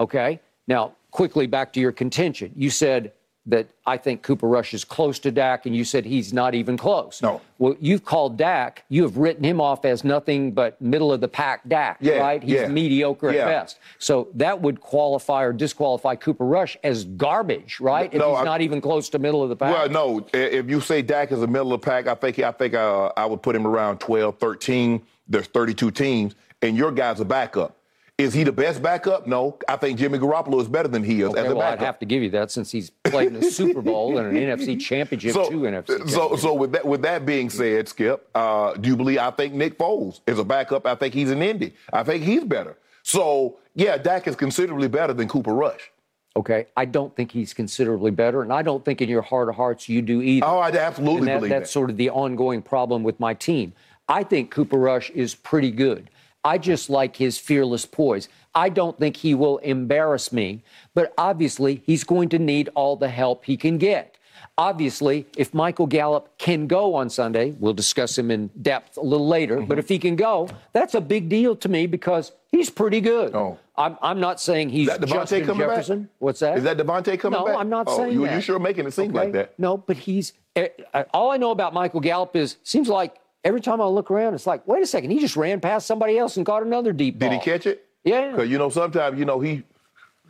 [0.00, 0.40] Okay.
[0.66, 2.50] Now, quickly back to your contention.
[2.56, 3.12] You said
[3.46, 6.76] that I think Cooper Rush is close to Dak, and you said he's not even
[6.76, 7.20] close.
[7.20, 7.40] No.
[7.58, 11.26] Well, you've called Dak, you have written him off as nothing but middle of the
[11.26, 12.40] pack Dak, Yeah, right?
[12.40, 12.68] He's yeah.
[12.68, 13.40] mediocre Yeah.
[13.42, 13.78] at best.
[13.98, 18.12] So that would qualify or disqualify Cooper Rush as garbage, right?
[18.12, 19.74] if No, he's I- not even close to middle of the pack.
[19.74, 20.26] Well, no.
[20.32, 23.10] If you say Dak is the middle of the pack, I think I think uh,
[23.16, 25.02] I would put him around 12, 13.
[25.28, 27.76] There's 32 teams, and your guy's a backup.
[28.18, 29.26] Is he the best backup?
[29.26, 29.58] No.
[29.68, 31.98] I think Jimmy Garoppolo is better than he is Okay, as a well, I'd have
[32.00, 35.32] to give you that since he's played in a Super Bowl and an NFC Championship,
[35.32, 38.96] so, two NFC so, so with that with that being said, Skip, uh, do you
[38.96, 39.18] believe?
[39.18, 40.86] I think Nick Foles is a backup.
[40.86, 41.74] I think he's an Indy.
[41.92, 42.76] I think he's better.
[43.02, 45.90] So yeah, Dak is considerably better than Cooper Rush.
[46.36, 49.56] Okay, I don't think he's considerably better, and I don't think in your heart of
[49.56, 50.46] hearts you do either.
[50.46, 51.72] Oh, I absolutely and that, believe that's that.
[51.72, 53.72] sort of the ongoing problem with my team.
[54.08, 56.10] I think Cooper Rush is pretty good.
[56.44, 58.28] I just like his fearless poise.
[58.54, 60.62] I don't think he will embarrass me,
[60.94, 64.16] but obviously he's going to need all the help he can get.
[64.58, 69.26] Obviously, if Michael Gallup can go on Sunday, we'll discuss him in depth a little
[69.28, 69.66] later, Mm-hmm.
[69.66, 73.34] but if he can go, that's a big deal to me because he's pretty good.
[73.34, 73.58] Oh.
[73.76, 75.76] I'm, I'm not saying he's Is that Devontae coming back?
[75.76, 76.08] Jefferson.
[76.18, 76.58] What's that?
[76.58, 77.56] Is that Devontae coming no, back?
[77.56, 78.34] I'm not Oh, saying you, that.
[78.34, 79.58] You sure making it seem like that?
[79.58, 80.34] No, but he's.
[80.54, 84.10] eh, eh, All I know about Michael Gallup is seems like every time I look
[84.10, 86.92] around, it's like, wait a second, he just ran past somebody else and caught another
[86.92, 87.30] deep ball.
[87.30, 87.86] Did he catch it?
[88.04, 88.30] Yeah.
[88.32, 89.62] Because you know sometimes you know he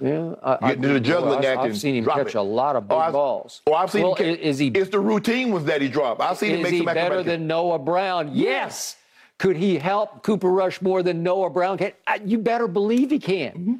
[0.01, 2.35] Yeah, I, I- get into the juggling well, I've, act I've seen him catch it.
[2.35, 3.63] a lot of big oh, I've, balls.
[3.67, 4.31] Oh, I've seen well, him.
[4.33, 4.69] i- Catch, is he?
[4.69, 6.21] It's the routine ones that he dropped.
[6.21, 6.75] I've seen him make some.
[6.75, 8.31] Is he better acrobatic- than Noah Brown?
[8.35, 8.97] Yes.
[9.39, 11.93] Could he help Cooper Rush more than Noah Brown can?
[12.07, 13.53] Uh, You better believe he can.
[13.53, 13.75] Mm-hmm.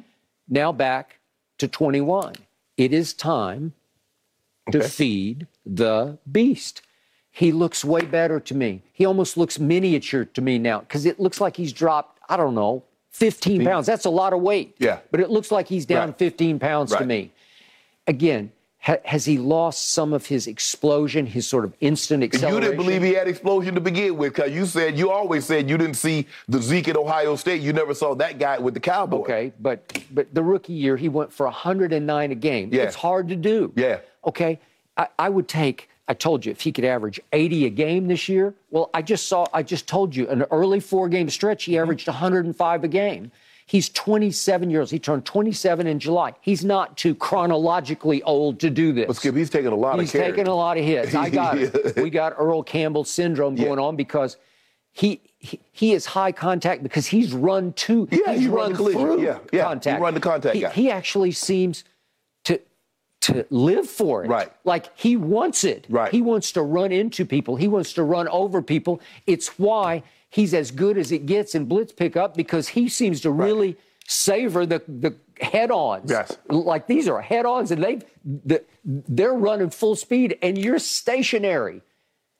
[0.49, 1.19] Now back
[1.59, 2.33] to 21.
[2.77, 3.73] It is time
[4.71, 6.81] to feed the beast.
[7.35, 8.83] He looks way better to me.
[8.93, 12.53] He almost looks miniature to me now because it looks like he's dropped, I don't
[12.53, 13.87] know, 15 pounds.
[13.87, 14.75] That's a lot of weight.
[14.77, 14.99] Yeah.
[15.09, 16.17] But it looks like he's down Right.
[16.19, 17.31] 15 pounds to me.
[18.05, 22.55] Again, ha- has he lost some of his explosion, his sort of instant acceleration?
[22.61, 25.67] You didn't believe he had explosion to begin with because you said you always said
[25.67, 27.61] you didn't see the Zeke at Ohio State.
[27.61, 29.21] You never saw that guy with the Cowboys.
[29.21, 32.69] Okay, but but the rookie year he went for 109 a game.
[32.71, 32.83] Yeah.
[32.83, 33.71] It's hard to do.
[33.75, 33.99] Yeah.
[34.23, 34.59] Okay,
[34.97, 35.89] I, I would take.
[36.07, 38.53] I told you if he could average 80 a game this year.
[38.71, 39.45] Well, I just saw.
[39.53, 41.71] I just told you an early four game stretch Mm-hmm.
[41.71, 43.31] he averaged 105 a game.
[43.65, 44.91] He's 27 years.
[44.91, 46.33] He turned 27 in July.
[46.41, 49.07] He's not too chronologically old to do this.
[49.07, 50.35] But Skip, he's taking a lot He's of carries.
[50.35, 51.15] taking a lot of hits.
[51.15, 51.95] I got it.
[52.03, 53.65] We got Earl Campbell syndrome Yeah.
[53.67, 54.35] going on because
[54.91, 58.75] he, he he is high contact because he's run to Yeah, he's he run run
[58.75, 59.01] collision.
[59.01, 60.01] through Yeah, yeah, he contact.
[60.01, 60.69] run the contact he, guy.
[60.71, 61.85] he actually seems
[63.23, 64.27] to live for it.
[64.27, 64.51] Right.
[64.63, 65.85] Like he wants it.
[65.89, 66.11] Right.
[66.11, 67.55] He wants to run into people.
[67.55, 69.01] He wants to run over people.
[69.25, 73.31] It's why he's as good as it gets in blitz pickup because he seems to
[73.31, 76.11] really savor the the head-ons.
[76.11, 76.37] Yes.
[76.49, 81.81] Like these are head-ons and they the, they're running full speed and you're stationary.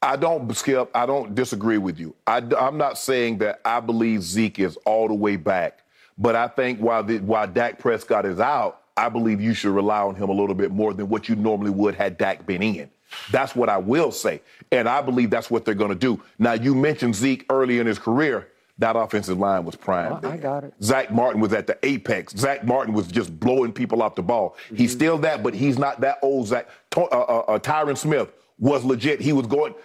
[0.02, 2.14] I don't, Skip, I don't disagree with you.
[2.28, 5.86] I, am not saying that I believe Zeke is all the way back,
[6.18, 10.02] but I think while, the, while Dak Prescott is out, I believe you should rely
[10.02, 12.90] on him a little bit more than what you normally would had Dak been in.
[13.32, 14.42] That's what I will say.
[14.72, 16.22] And I believe that's what they're going to do.
[16.40, 18.48] Now, you mentioned Zeke early in his career.
[18.80, 20.14] That offensive line was prime.
[20.26, 20.74] I- I got it.
[20.82, 22.34] Zack Martin was at the apex.
[22.36, 24.56] Zack Martin was just blowing people off the ball.
[24.70, 24.98] He's Mm-hmm.
[24.98, 26.68] still that, but he's not that old Zack.
[26.98, 29.22] Uh, uh, uh, Tyron Smith was legit.
[29.22, 29.76] He was going.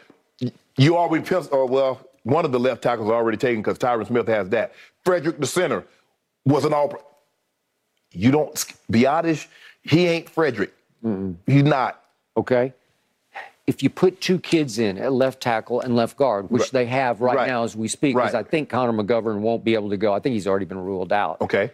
[0.79, 1.51] You already pissed.
[1.53, 4.73] Oh well, one of the left tackles already taken because Tyron Smith has that.
[5.05, 5.85] Frederick, the center,
[6.47, 6.95] was an all.
[8.13, 9.47] You don't be honest.
[9.83, 10.73] He ain't Frederick.
[11.47, 12.03] He's not.
[12.37, 12.73] Okay.
[13.67, 16.71] If you put two kids in at left tackle and left guard, which Right.
[16.73, 17.49] they have right, Right.
[17.49, 18.47] now as we speak, because Right.
[18.47, 20.15] I think Connor McGovern won't be able to go.
[20.15, 21.41] I think he's already been ruled out.
[21.43, 21.71] Okay.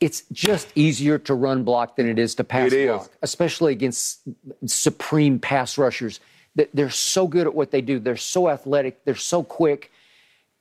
[0.00, 2.88] It's just easier to run block than it is to pass It is.
[2.88, 4.20] block, especially against
[4.66, 6.20] supreme pass rushers.
[6.56, 7.98] That They're so good at what they do.
[7.98, 9.04] They're so athletic.
[9.04, 9.90] They're so quick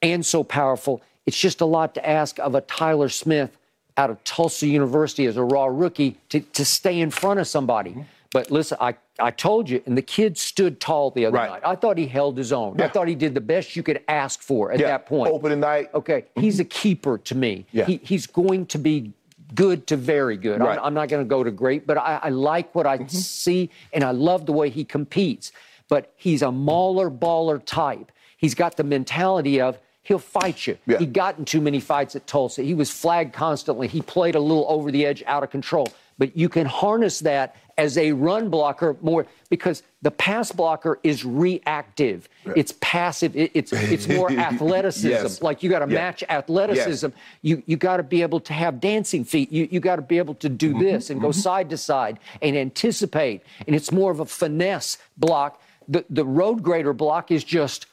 [0.02, 1.02] and so powerful.
[1.26, 3.58] It's just a lot to ask of a Tyler Smith
[3.98, 7.92] out of Tulsa University as a raw rookie to, to stay in front of somebody.
[7.92, 8.02] Mm-hmm.
[8.32, 11.50] But listen, I, I told you, and the kid stood tall the other Right.
[11.52, 11.62] night.
[11.64, 12.82] I thought he held his own.
[12.82, 14.88] I thought he did the best you could ask for at Yeah.
[14.88, 15.32] that point.
[15.32, 15.90] Opening night.
[15.94, 17.68] Okay, he's a keeper to me.
[17.72, 17.86] Yeah.
[17.86, 19.14] He, he's going to be
[19.54, 20.60] good to very good.
[20.62, 20.80] Right.
[20.80, 23.70] I'm, I'm not going to go to great, but I, I like what I see,
[23.94, 25.52] and I love the way he competes.
[25.88, 28.12] But he's a mauler baller type.
[28.38, 30.78] He's got the mentality of He'll fight you.
[30.86, 30.98] Yeah.
[31.00, 32.62] He got in too many fights at Tulsa.
[32.62, 33.88] He was flagged constantly.
[33.88, 35.88] He played a little over the edge, out of control.
[36.18, 41.26] But you can harness that as a run blocker more because the pass blocker is
[41.26, 42.30] reactive.
[42.56, 43.36] It's passive.
[43.36, 45.08] It- it's it's more athleticism.
[45.10, 45.42] Yes.
[45.42, 46.00] Like you got to Yeah.
[46.02, 47.08] match athleticism.
[47.42, 49.52] You you got to be able to have dancing feet.
[49.52, 50.84] You you got to be able to do Mm-hmm.
[50.84, 53.42] this and go side to side and anticipate.
[53.66, 55.62] And it's more of a finesse block.
[55.88, 57.88] The the road grader block is just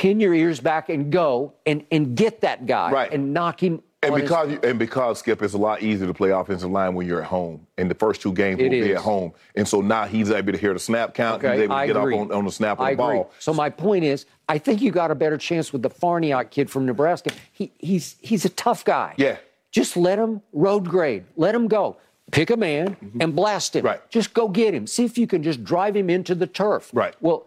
[0.00, 3.12] pin your ears back and go and and get that guy Right.
[3.12, 3.82] and knock him.
[4.00, 7.04] And because you, and because Skip, it's a lot easier to play offensive line when
[7.04, 7.66] you're at home.
[7.78, 10.58] And the first two games will be at home, and so now he's able to
[10.58, 11.42] hear the snap count.
[11.42, 12.14] Okay, he's able to I get agree.
[12.14, 13.10] up on, on the snap of I the ball.
[13.10, 13.24] agree.
[13.40, 16.70] So my point is, I think you got a better chance with the Farniok kid
[16.70, 17.30] from Nebraska.
[17.52, 19.14] He, he's he's a tough guy.
[19.16, 19.38] Yeah.
[19.72, 21.24] Just let him road grade.
[21.36, 21.96] Let him go.
[22.30, 23.80] Pick a man and blast him.
[23.80, 23.86] Mm-hmm.
[23.88, 24.10] Right.
[24.10, 24.86] Just go get him.
[24.86, 26.90] See if you can just drive him into the turf.
[26.92, 27.16] Right.
[27.20, 27.46] Well,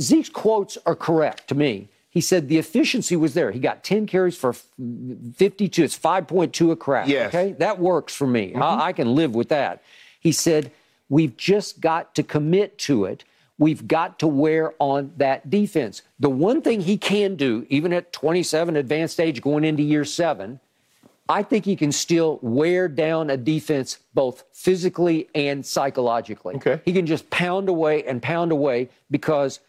[0.00, 1.88] Zeke's quotes are correct to me.
[2.10, 3.52] He said the efficiency was there.
[3.52, 5.82] He got 10 carries for 52.
[5.82, 7.08] It's 5.2 a crack.
[7.08, 7.28] Yes.
[7.28, 7.52] Okay.
[7.52, 8.52] That works for me.
[8.54, 8.82] I, mm-hmm.
[8.82, 9.82] I can live with that.
[10.20, 10.70] He said,
[11.08, 13.24] we've just got to commit to it.
[13.58, 16.02] We've got to wear on that defense.
[16.20, 20.60] The one thing he can do, even at 27 advanced age going into year seven,
[21.28, 26.56] I think he can still wear down a defense both physically and psychologically.
[26.56, 26.80] Okay.
[26.84, 29.60] He can just pound away and pound away because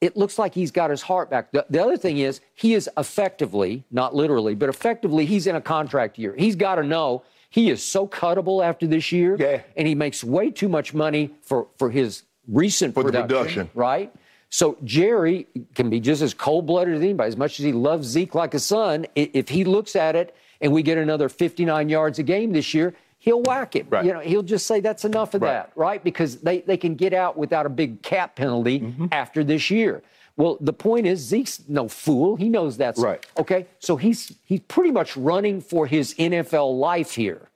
[0.00, 1.52] it looks like he's got his heart back.
[1.52, 5.60] The, the other thing is, he is effectively, not literally, but effectively, he's in a
[5.60, 6.34] contract year.
[6.36, 9.36] He's got to know he is so cuttable after this year.
[9.38, 9.62] Yeah.
[9.76, 13.70] And he makes way too much money for, for his recent For the production, production.
[13.74, 14.12] Right?
[14.50, 17.28] So Jerry can be just as cold blooded as anybody.
[17.28, 20.72] As much as he loves Zeke like a son, if he looks at it and
[20.72, 23.86] we get another 59 yards a game this year, he'll whack him.
[23.90, 24.04] Right.
[24.04, 25.50] You know, he'll just say that's enough of Right.
[25.52, 26.02] that, right?
[26.02, 29.06] Because they, they can get out without a big cap penalty Mm-hmm.
[29.12, 30.02] after this year.
[30.36, 32.36] Well, the point is Zeke's no fool.
[32.36, 33.24] He knows that's Right.
[33.38, 33.66] okay.
[33.78, 37.48] So he's he's pretty much running for his NFL life here.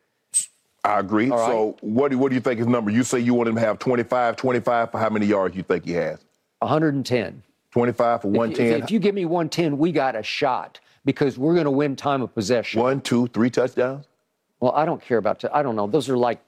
[0.82, 1.28] I agree.
[1.28, 1.38] right.
[1.47, 2.91] So what do, what do you think his number?
[2.91, 5.84] You say you want him to have 25, 25 for how many yards you think
[5.84, 6.18] he has?
[6.61, 7.43] 110.
[7.73, 8.83] 25 for If you- 110.
[8.83, 12.23] If, you give me 110, we got a shot because we're going to win time
[12.23, 12.81] of possession.
[12.81, 14.07] One, two, three touchdowns?
[14.61, 15.41] Well, I don't care about.
[15.41, 15.87] T- I don't know.
[15.87, 16.41] Those are like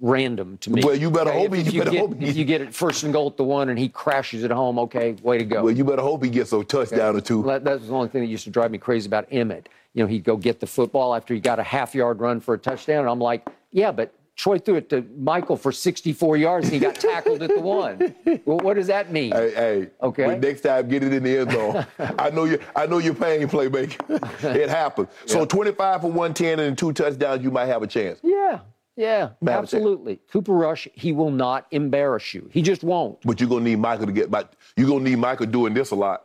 [0.00, 0.82] random to me.
[0.84, 2.62] Well, you better Okay, hope if, he- if you get, hope he- if you get
[2.62, 4.78] it first and goal at the one and he crashes it home.
[4.78, 5.64] Okay, way to go.
[5.64, 7.42] Well, you better hope he gets a touchdown or two.
[7.42, 9.66] That- That's the only thing that used to drive me crazy about Emmitt.
[9.92, 12.54] You know, he'd go get the football after he got a half yard run for
[12.54, 13.00] a touchdown.
[13.00, 16.80] And I'm like, yeah, but Troy threw it to Michael for 64 yards and he
[16.80, 18.14] got tackled at the one.
[18.46, 19.32] Well, what does that mean?
[19.32, 19.90] Hey, hey.
[20.02, 20.24] Okay.
[20.24, 21.86] But next time, get it in the end zone.
[22.18, 22.58] I know you.
[22.74, 24.00] I know you're paying playmaker.
[24.56, 25.08] it happens.
[25.26, 28.18] So 25 for 110 and two touchdowns, you might have a chance.
[28.22, 28.60] Yeah,
[28.96, 30.20] yeah, absolutely.
[30.32, 32.48] Cooper Rush, he will not embarrass you.
[32.50, 33.18] He just won't.
[33.22, 34.46] But you're gonna need Michael to get back.
[34.74, 36.24] You're gonna need Michael doing this a lot.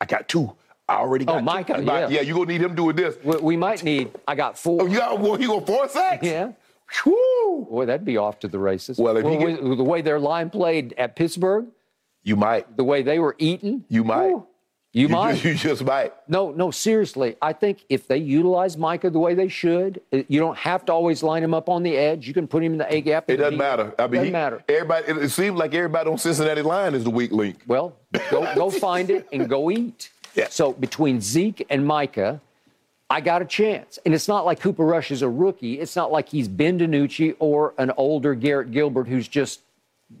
[0.00, 0.54] I got two.
[0.88, 1.42] I already oh, got Oh.
[1.42, 2.08] Micah, yeah.
[2.08, 3.16] Yeah, you're gonna need him doing this.
[3.24, 4.12] We, we might need.
[4.26, 4.82] I got four.
[4.82, 6.24] Oh, you got well, he go four sacks?
[6.24, 6.52] Yeah.
[7.06, 7.66] Woo!
[7.70, 8.98] Boy, that'd be off to the races.
[8.98, 11.66] Well, with- with the way their line played at Pittsburgh,
[12.22, 12.76] You might.
[12.76, 14.26] the way they were eating, You might.
[14.28, 14.46] whew,
[14.92, 15.34] you, might.
[15.34, 16.12] Just, you just might.
[16.28, 17.36] No, no, seriously.
[17.40, 20.92] I think if they utilize Micah the way they should, uh, you don't have to
[20.92, 22.26] always line him up on the edge.
[22.26, 23.30] You can put him in the A gap.
[23.30, 23.94] It doesn't matter.
[23.98, 24.64] I mean, doesn't he- matter.
[24.68, 25.06] Everybody.
[25.08, 27.58] It, it seems like everybody on Cincinnati line is the weak link.
[27.68, 27.94] Well,
[28.32, 30.10] go go find it and go eat.
[30.34, 30.48] Yeah.
[30.50, 32.40] So between Zeke and Micah,
[33.10, 33.98] I got a chance.
[34.06, 35.80] And it's not like Cooper Rush is a rookie.
[35.80, 39.60] It's not like he's Ben DiNucci or an older Garrett Gilbert who's just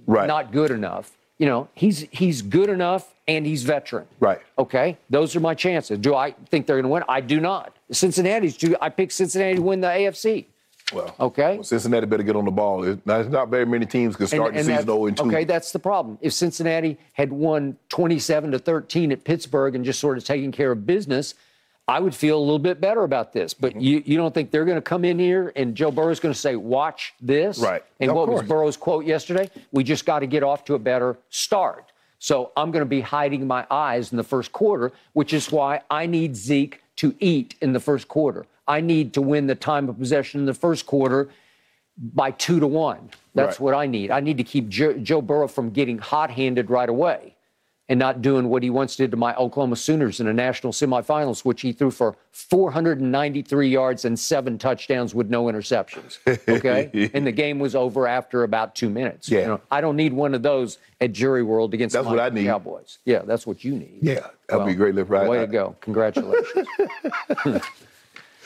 [0.06, 0.26] Right.
[0.28, 1.12] not good enough.
[1.38, 4.06] You know, he's he's good enough and he's veteran.
[4.20, 4.40] Right.
[4.58, 5.98] Okay, those are my chances.
[5.98, 7.02] Do I think they're going to win?
[7.08, 7.74] I do not.
[7.90, 8.56] Cincinnati's.
[8.56, 10.44] Do I pick Cincinnati to win the AFC?
[10.92, 11.54] Well, Okay.
[11.54, 12.82] well, Cincinnati better get on the ball.
[13.04, 15.22] There's not very many teams can start the season 0 and 2.
[15.24, 16.18] Okay, that's the problem.
[16.20, 20.72] If Cincinnati had won 27 to 13 at Pittsburgh and just sort of taken care
[20.72, 21.34] of business,
[21.90, 23.52] I would feel a little bit better about this.
[23.52, 23.80] But Mm-hmm.
[23.80, 26.38] you, you don't think they're going to come in here and Joe Burrow's going to
[26.38, 27.58] say, "Watch this"?
[27.58, 27.82] Right.
[28.00, 28.42] And Of what was.
[28.42, 29.50] Burrow's quote yesterday?
[29.72, 31.86] We just got to get off to a better start.
[32.18, 35.80] So I'm going to be hiding my eyes in the first quarter, which is why
[35.90, 38.44] I need Zeke to eat in the first quarter.
[38.68, 41.28] I need to win the time of possession in the first quarter
[41.98, 43.10] by two to one.
[43.34, 43.64] That's Right.
[43.64, 44.10] what I need.
[44.10, 47.34] I need to keep Joe, Joe Burrow from getting hot handed right away
[47.90, 51.44] and not doing what he once did to my Oklahoma Sooners in the national semifinals,
[51.44, 56.18] which he threw for 493 yards and seven touchdowns with no interceptions.
[56.48, 57.10] Okay.
[57.14, 59.28] and the game was over after about two minutes.
[59.28, 59.46] Yeah.
[59.48, 62.28] know, I don't need one of those at Jerry World against That's my what I
[62.28, 62.46] need.
[62.46, 62.98] Cowboys.
[63.04, 63.98] Yeah, that's what you need.
[64.00, 64.94] Yeah, that'd be great.
[64.94, 65.28] Lift right.
[65.28, 65.74] Way to go.
[65.80, 66.68] Congratulations.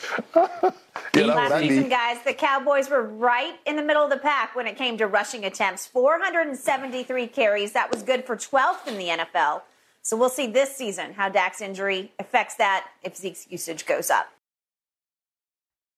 [1.15, 1.89] Yeah, Last season, need.
[1.89, 5.07] guys, the Cowboys were right in the middle of the pack when it came to
[5.07, 7.71] rushing attempts 473 carries.
[7.71, 9.61] That was good for 12th in the NFL.
[10.01, 14.27] So we'll see this season how Dak's injury affects that if Zeke's usage goes up.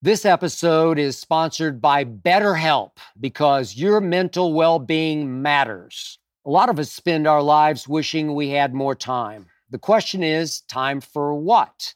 [0.03, 6.19] This episode is sponsored by BetterHelp because your mental well being matters.
[6.45, 9.47] A lot of us spend our lives wishing we had more time.
[9.71, 11.95] The question is time for what?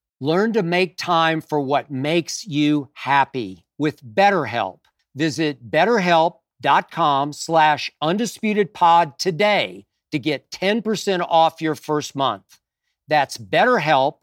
[0.23, 4.81] Learn to make time for what makes you happy with BetterHelp.
[5.15, 12.59] Visit betterhelp.com slash undisputedpod today to get 10% off your first month.
[13.07, 14.17] That's betterhelp,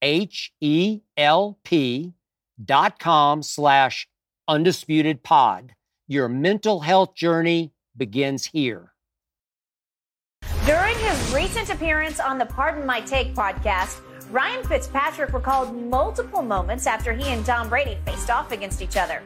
[0.00, 1.02] H-E-L-P
[2.64, 4.08] dot com slash
[4.48, 5.70] undisputedpod.
[6.08, 8.94] Your mental health journey begins here.
[10.64, 14.00] During his recent appearance on the Pardon My Take podcast,
[14.32, 19.20] Ryan Fitzpatrick recalled multiple moments after he and Tom Brady faced off against each other.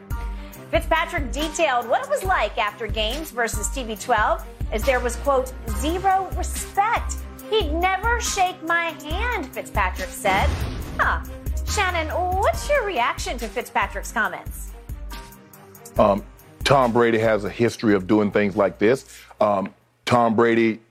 [0.69, 4.43] Fitzpatrick detailed what it was like after games versus TB12,
[4.73, 7.15] as there was, quote, zero respect.
[7.49, 10.49] He'd never shake my hand, Fitzpatrick said.
[10.97, 11.23] Huh.
[11.69, 14.71] Shannon, what's your reaction to Fitzpatrick's comments?
[15.97, 16.21] Um,
[16.65, 19.17] Tom Brady has a history of doing things like this.
[19.39, 20.81] Um, Tom Brady,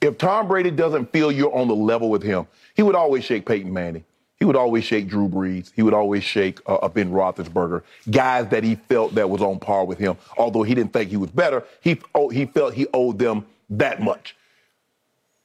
[0.00, 2.46] if Tom Brady doesn't feel you're on the level with him,
[2.78, 4.04] he would always shake Peyton Manning.
[4.36, 5.72] He would always shake Drew Brees.
[5.74, 9.84] He would always shake uh, Ben Roethlisberger, guys that he felt that was on par
[9.84, 10.16] with him.
[10.36, 14.00] Although he didn't think he was better, he oh, he felt he owed them that
[14.00, 14.36] much.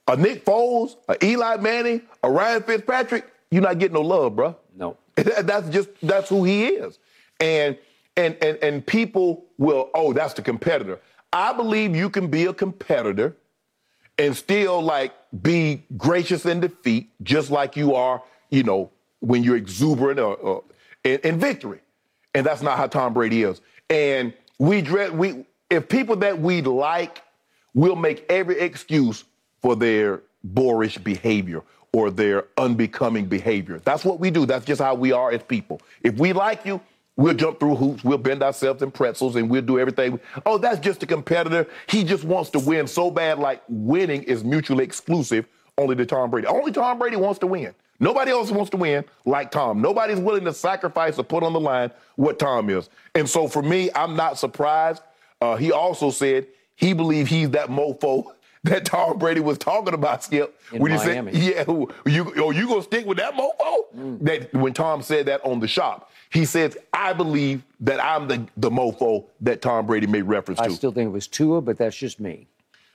[0.06, 4.56] A Nick Foles, a Eli Manning, a Ryan Fitzpatrick, you're not getting no love, bro.
[4.76, 4.96] No.
[5.16, 7.00] That's just that's who he is,
[7.40, 7.76] and
[8.16, 11.00] and and and people will oh that's the competitor.
[11.32, 13.36] I believe you can be a competitor
[14.18, 15.12] and still like
[15.42, 20.64] be gracious in defeat, just like you are, you know, when you're exuberant or, or
[21.02, 21.80] in, in, victory.
[22.34, 23.60] And that's not how Tom Brady is.
[23.90, 27.22] And we dread we if people that we like
[27.74, 29.24] will make every excuse
[29.60, 31.62] for their boorish behavior
[31.92, 33.80] or their unbecoming behavior.
[33.84, 34.46] That's what we do.
[34.46, 35.80] That's just how we are as people.
[36.02, 36.80] If we like you,
[37.16, 38.02] We'll jump through hoops.
[38.02, 40.18] We'll bend ourselves in pretzels and we'll do everything.
[40.44, 41.66] Oh, that's just a competitor.
[41.86, 43.38] He just wants to win so bad.
[43.38, 45.46] Like winning is mutually exclusive
[45.78, 46.48] only to Tom Brady.
[46.48, 47.74] Only Tom Brady wants to win.
[48.00, 49.80] Nobody else wants to win like Tom.
[49.80, 52.90] Nobody's willing to sacrifice or put on the line what Tom is.
[53.14, 55.02] And so for me, I'm not surprised.
[55.40, 58.32] Uh, he also said he believed he's that mofo
[58.64, 60.58] that Tom Brady was talking about, Skip.
[60.72, 61.32] In when Miami.
[61.32, 64.20] he said, "Yeah, you, oh, you gonna stick with that mofo?" Mm.
[64.22, 68.46] That when Tom said that on the shop, he says, "I believe that I'm the
[68.56, 71.60] the mofo that Tom Brady made reference I to." I still think it was Tua,
[71.60, 72.46] but that's just me.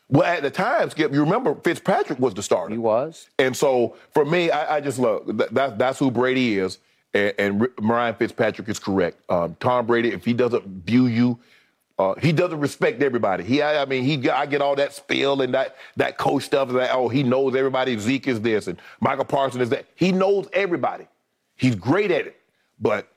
[0.09, 2.73] well, at the time, Skip, you remember Fitzpatrick was the starter.
[2.73, 3.29] He was.
[3.37, 5.77] And so for me, I, I just love that, that.
[5.77, 6.79] That's who Brady is,
[7.13, 9.19] and, and Ryan Fitzpatrick is correct.
[9.29, 11.39] Um, Tom Brady, if he doesn't view you,
[11.99, 13.43] uh, he doesn't respect everybody.
[13.43, 16.69] He, I, I mean, he, I get all that spill and that that coach stuff.
[16.69, 17.97] That oh, he knows everybody.
[17.99, 19.85] Zeke is this, and Michael Parsons is that.
[19.95, 21.07] He knows everybody.
[21.55, 22.39] He's great at it,
[22.79, 23.11] but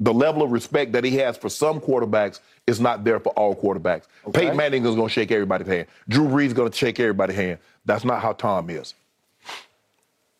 [0.00, 3.54] the level of respect that he has for some quarterbacks is not there for all
[3.54, 4.04] quarterbacks.
[4.26, 4.40] Okay.
[4.40, 5.86] Peyton Manning is going to shake everybody's hand.
[6.08, 7.58] Drew Brees is going to shake everybody's hand.
[7.84, 8.94] That's not how Tom is.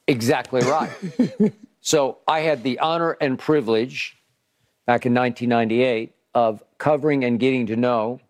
[0.06, 0.90] Exactly right.
[1.80, 4.16] so I had the honor and privilege
[4.86, 8.20] back in 1998 of covering and getting to know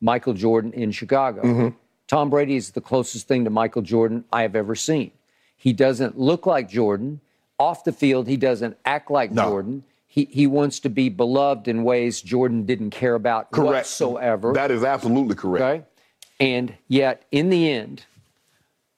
[0.00, 1.42] Michael Jordan in Chicago.
[1.42, 1.68] Mm-hmm.
[2.08, 5.12] Tom Brady is the closest thing to Michael Jordan I have ever seen.
[5.56, 7.20] He doesn't look like Jordan.
[7.58, 9.44] Off the field, he doesn't act like No.
[9.44, 9.84] Jordan.
[10.12, 13.70] He, he wants to be beloved in ways Jordan didn't care about Correct.
[13.70, 14.52] whatsoever.
[14.52, 15.62] That is absolutely correct.
[15.62, 15.84] Okay.
[16.40, 18.02] And yet, in the end,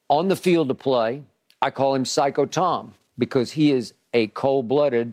[0.08, 1.22] on the field of play,
[1.60, 5.12] I call him Psycho Tom because he is a cold blooded,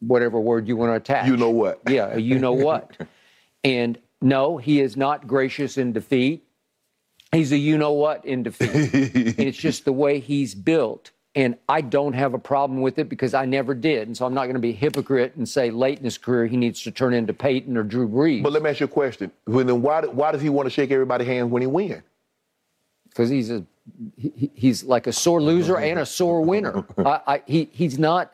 [0.00, 1.26] whatever word you want to attach.
[1.26, 1.82] You know what?
[1.86, 2.96] Yeah, you know what.
[3.62, 6.42] and no, he is not gracious in defeat.
[7.32, 8.94] He's a you know what in defeat.
[8.94, 11.10] and it's just the way he's built.
[11.36, 14.08] And I don't have a problem with it because I never did.
[14.08, 16.46] And so I'm not going to be a hypocrite and say late in his career
[16.46, 18.42] he needs to turn into Peyton or Drew Brees.
[18.42, 19.30] But let me ask you a question.
[19.46, 22.02] Well, then why, why does he want to shake everybody's hands when he wins?
[23.10, 23.64] Because he's a
[24.16, 26.84] he, he's like a sore loser and a sore winner.
[26.98, 28.32] I, I, he he's not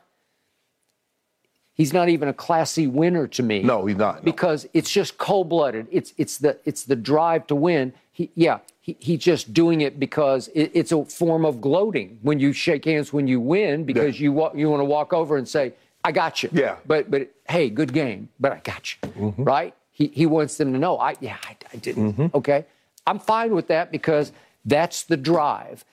[1.73, 3.63] he's not even a classy winner to me.
[3.63, 4.17] No, he's not.
[4.17, 4.21] no.
[4.23, 5.87] Because it's just cold blooded.
[5.91, 7.93] It's it's the it's the drive to win.
[8.13, 8.59] He yeah.
[8.81, 12.83] He, he's just doing it because it, it's a form of gloating when you shake
[12.85, 14.23] hands when you win because Yeah.
[14.25, 16.49] you wa- you want to walk over and say I got you.
[16.51, 16.75] Yeah.
[16.85, 18.29] But but hey, good game.
[18.39, 19.09] But I got you.
[19.09, 19.43] Mm-hmm.
[19.43, 19.73] Right?
[19.91, 20.97] He he wants them to know.
[20.99, 22.33] I yeah I, I didn't.
[22.35, 22.65] Okay.
[23.07, 24.31] I'm fine with that because
[24.65, 25.83] that's the drive.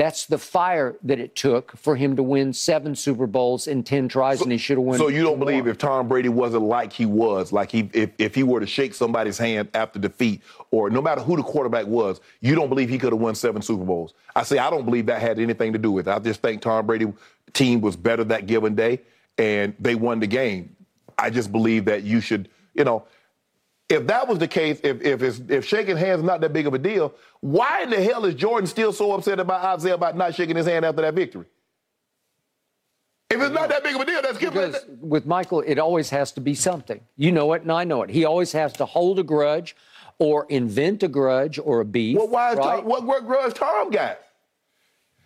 [0.00, 4.08] That's the fire that it took for him to win seven Super Bowls in ten
[4.08, 4.96] tries, and he should have won.
[4.96, 5.72] So you don't believe more.
[5.72, 8.94] if Tom Brady wasn't like he was, like he if, if he were to shake
[8.94, 10.40] somebody's hand after defeat,
[10.70, 13.60] or no matter who the quarterback was, you don't believe he could have won seven
[13.60, 14.14] Super Bowls.
[14.34, 16.12] I say I don't believe that had anything to do with it.
[16.12, 17.12] I just think Tom Brady
[17.52, 19.00] team was better that given day
[19.36, 20.74] and they won the game.
[21.18, 23.04] I just believe that you should, you know,
[23.90, 26.66] if that was the case, if if it's, if shaking hands is not that big
[26.66, 30.16] of a deal, why in the hell is Jordan still so upset about Isiah about
[30.16, 31.46] not shaking his hand after that victory?
[33.28, 36.10] If it's not that big of a deal, that's give Because with Michael, it always
[36.10, 37.00] has to be something.
[37.16, 38.10] You know it, and I know it.
[38.10, 39.76] He always has to hold a grudge,
[40.18, 42.16] or invent a grudge or a beef.
[42.16, 42.76] Well, why is right?
[42.76, 44.18] Tom, what, what grudge Tom got?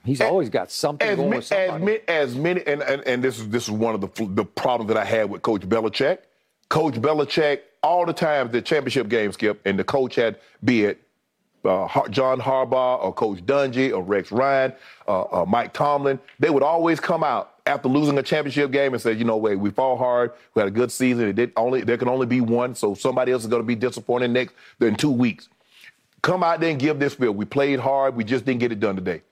[0.04, 2.00] He's always got something As, going ma- with as, somebody.
[2.06, 4.98] as many, and, and, and this is this is one of the the problems that
[4.98, 6.18] I had with Coach Belichick.
[6.68, 11.00] Coach Belichick, all the times the championship game skip, and the coach had be it
[11.64, 14.72] uh, John Harbaugh or Coach Dungy or Rex Ryan,
[15.08, 19.02] uh, uh, Mike Tomlin, they would always come out after losing a championship game and
[19.02, 21.28] say, you know, wait, we fought hard, we had a good season.
[21.28, 23.74] It did only there can only be one, so somebody else is going to be
[23.74, 25.48] disappointed next in two weeks.
[26.22, 27.32] Come out there and give this feel.
[27.32, 29.22] We played hard, we just didn't get it done today.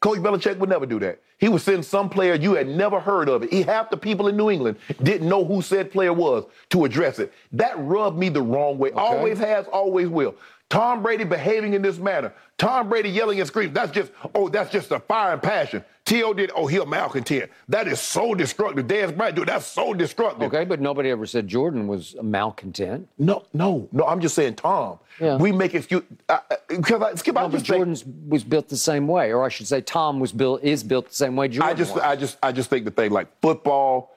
[0.00, 1.20] Coach Belichick would never do that.
[1.38, 3.52] He would send some player you had never heard of it.
[3.52, 7.18] He half the people in New England didn't know who said player was to address
[7.18, 7.32] it.
[7.52, 8.92] That rubbed me the wrong way.
[8.92, 10.34] Always has, always will.
[10.70, 12.32] Tom Brady behaving in this manner.
[12.58, 13.72] Tom Brady yelling and screaming.
[13.72, 15.82] That's just, oh, that's just a fire and passion.
[16.04, 16.34] T.O.
[16.34, 17.50] did, oh, he a malcontent.
[17.68, 18.86] That is so destructive.
[18.86, 20.42] Dez Bryant, dude, that's so destructive.
[20.52, 23.08] Okay, but nobody ever said Jordan was malcontent.
[23.18, 24.04] No, no, no.
[24.06, 24.98] I'm just saying, Tom.
[25.20, 25.36] Yeah.
[25.36, 27.36] We make excuse I- I- because I, Skip.
[27.36, 30.32] I No, but just was built the same way, or I should say, Tom was
[30.32, 31.48] built is built the same way.
[31.48, 32.02] Jordan I just, was.
[32.02, 34.14] I just, I just think the thing like football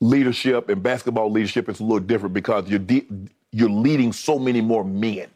[0.00, 3.06] leadership and basketball leadership is a little different because you're de-
[3.52, 5.28] you're leading so many more men,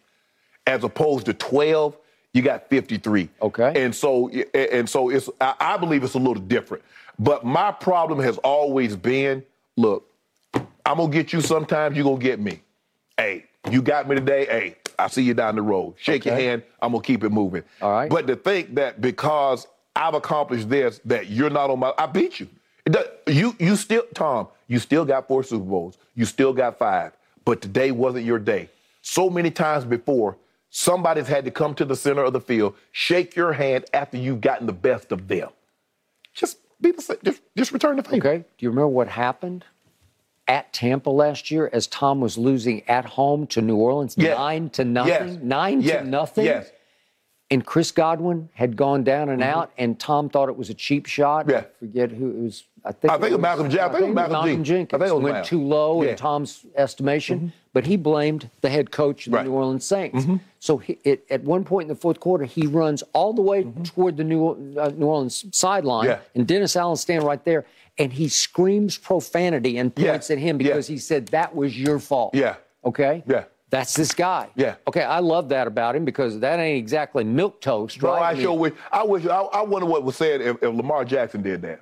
[0.68, 1.96] as opposed to twelve.
[2.34, 3.30] You got fifty three.
[3.42, 3.72] Okay.
[3.74, 5.28] And so, and so it's.
[5.40, 6.84] I, believe it's a little different.
[7.18, 9.42] But my problem has always been,
[9.76, 10.08] look,
[10.54, 11.40] I'm gonna get you.
[11.40, 12.62] Sometimes you gonna get me.
[13.16, 14.46] Hey, you got me today.
[14.46, 15.94] Hey, I see you down the road.
[15.98, 16.62] Shake your hand.
[16.80, 17.64] I'm gonna keep it moving.
[17.82, 18.10] All right.
[18.10, 19.66] But to think that because
[19.96, 22.48] I've accomplished this, that you're not on my, I beat you.
[22.84, 25.98] Does- you, you still, Tom, you still got four Super Bowls.
[26.14, 27.12] You still got five.
[27.44, 28.70] But today wasn't your day.
[29.02, 30.36] So many times before,
[30.70, 34.40] somebody's had to come to the center of the field, shake your hand after you've
[34.40, 35.48] gotten the best of them.
[36.34, 37.16] Just be the same.
[37.24, 38.16] Just, just return the favor.
[38.28, 38.38] Okay.
[38.38, 39.64] Do you remember what happened
[40.46, 44.38] at Tampa last year as Tom was losing at home to New Orleans Yes.
[44.38, 45.28] nine to nothing?
[45.34, 45.38] Yes.
[45.42, 46.02] Nine Yes.
[46.02, 46.44] to nothing?
[46.44, 46.70] Yes.
[47.50, 51.06] And Chris Godwin had gone down and out, and Tom thought it was a cheap
[51.06, 51.46] shot.
[51.46, 51.50] Mm-hmm.
[51.52, 51.58] Yeah.
[51.60, 52.64] I forget who it was.
[52.84, 54.68] I think, I think it was Malcolm Jen- I think it was Malcolm Jenkins.
[54.68, 55.02] Jenkins.
[55.02, 55.44] I think it went Mal.
[55.44, 56.10] too low Yeah.
[56.10, 59.44] in Tom's estimation, but he blamed the head coach of the Right.
[59.44, 59.50] Mm-hmm.
[59.52, 60.26] New Orleans Saints.
[60.60, 63.64] So he, it, at one point in the fourth quarter, he runs all the way
[63.84, 66.10] toward the New, uh, New Orleans sideline, Mm-hmm.
[66.10, 66.18] Yeah.
[66.34, 67.64] and Dennis Allen standing right there,
[67.98, 70.12] and he screams profanity and Yeah.
[70.12, 70.68] points at him Yeah.
[70.68, 72.34] because he said that was your fault.
[72.34, 72.56] Yeah.
[72.84, 73.22] Okay.
[73.26, 73.44] Yeah.
[73.70, 74.48] That's this guy.
[74.56, 74.76] Yeah.
[74.86, 78.30] Okay, I love that about him because that ain't exactly milk toast, Bro, right?
[78.30, 78.72] I mean, sure wish.
[78.90, 79.26] I wish.
[79.26, 81.80] I, I wonder what was said if, if Lamar Jackson did that.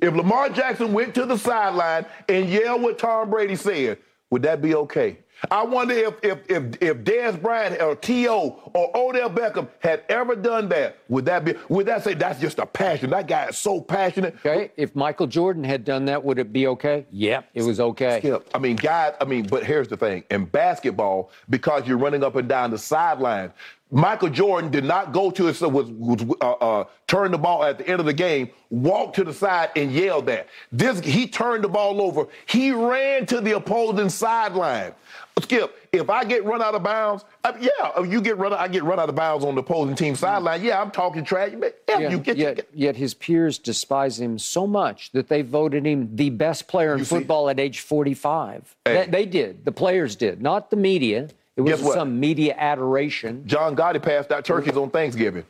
[0.00, 3.98] If Lamar Jackson went to the sideline and yelled what Tom Brady said,
[4.30, 5.18] would that be okay?
[5.50, 8.70] I wonder if if if if Dez Bryant or T.O.
[8.74, 11.54] or Odell Beckham had ever done that, would that be?
[11.68, 13.10] Would that say that's just a passion?
[13.10, 14.36] That guy is so passionate.
[14.44, 17.06] Okay, if Michael Jordan had done that, would it be okay?
[17.10, 18.18] Yep, it was okay.
[18.20, 18.48] Skip.
[18.54, 20.24] I mean, guys, I mean, but here's the thing.
[20.30, 23.52] In basketball, because you're running up and down the sideline,
[23.90, 27.78] Michael Jordan did not go to his, was, was uh, uh, turn the ball at
[27.78, 30.48] the end of the game, walked to the side and yelled that.
[30.70, 32.26] This, he turned the ball over.
[32.46, 34.92] He ran to the opposing sideline.
[35.40, 38.68] Skip, if I get run out of bounds, uh, yeah, if you get run, I
[38.68, 40.62] get run out of bounds on the opposing team sideline.
[40.62, 41.52] Yeah, I'm talking trash.
[41.58, 45.28] But yeah, Yeah, you get yet, your, yet his peers despise him so much that
[45.28, 48.76] they voted him the best player in You see- football at age 45.
[48.84, 48.94] Hey.
[48.94, 49.64] They, they did.
[49.64, 51.28] The players did, not the media.
[51.68, 53.46] It was some media adoration.
[53.46, 55.44] John Gotti passed out turkeys on Thanksgiving.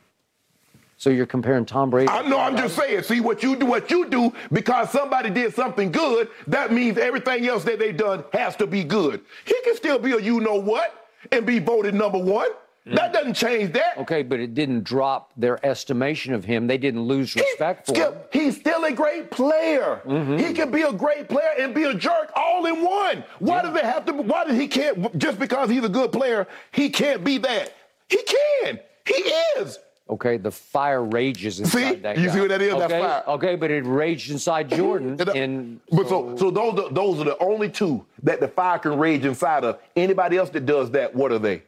[1.00, 2.10] So you're comparing Tom Brady?
[2.10, 2.38] I know.
[2.38, 3.04] I'm just saying.
[3.04, 3.64] See what you do.
[3.64, 6.28] What you do because somebody did something good.
[6.46, 9.22] That means everything else that they done has to be good.
[9.46, 12.50] He can still be a you know what and be voted number one.
[12.94, 13.98] That doesn't change that.
[13.98, 16.66] Okay, but it didn't drop their estimation of him.
[16.66, 18.12] They didn't lose respect for him.
[18.12, 20.02] Skip, he's still a great player.
[20.04, 20.38] Mm-hmm.
[20.38, 23.24] He can be a great player and be a jerk all in one.
[23.38, 24.12] Why does it have to?
[24.12, 25.16] Why does he can't?
[25.18, 27.74] Just because he's a good player, he can't be that.
[28.08, 28.80] He can.
[29.06, 29.14] He
[29.58, 29.78] is.
[30.10, 31.94] Okay, the fire rages inside See?
[32.00, 32.74] that You see what that is?
[32.74, 33.34] Okay, That's fire.
[33.34, 35.16] Okay, but it raged inside Jordan.
[35.20, 38.98] And, and but so, so those those are the only two that the fire can
[38.98, 39.78] rage inside of.
[39.94, 41.62] Anybody else that does that, what are they?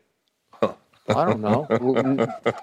[1.08, 1.64] I don't know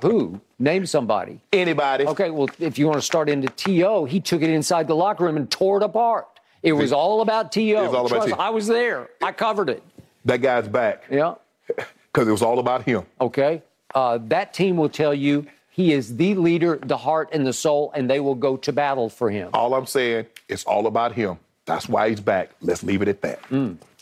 [0.02, 0.40] who.
[0.60, 1.40] Name somebody.
[1.52, 2.06] Anybody?
[2.06, 5.26] Okay, well, if you want to start into To, he took it inside the locker
[5.26, 6.28] room and tore it apart.
[6.64, 7.62] It was all about To.
[7.62, 8.38] It was all about Trust- T.O.
[8.38, 9.10] I was there.
[9.22, 9.84] I covered it.
[10.26, 11.36] That guy's back Yeah.
[12.12, 13.04] because it was all about him.
[13.22, 13.62] Okay.
[13.96, 17.92] Uh, that team will tell you he is the leader, the heart, and the soul,
[17.96, 19.50] and they will go to battle for him.
[19.54, 21.40] All I'm saying, it's all about him.
[21.66, 22.50] That's why he's back.
[22.62, 23.40] Let's leave it at that.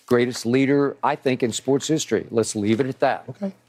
[0.07, 2.25] Greatest leader, I think, in sports history.
[2.31, 3.25] Let's leave it at that.
[3.29, 3.51] Okay.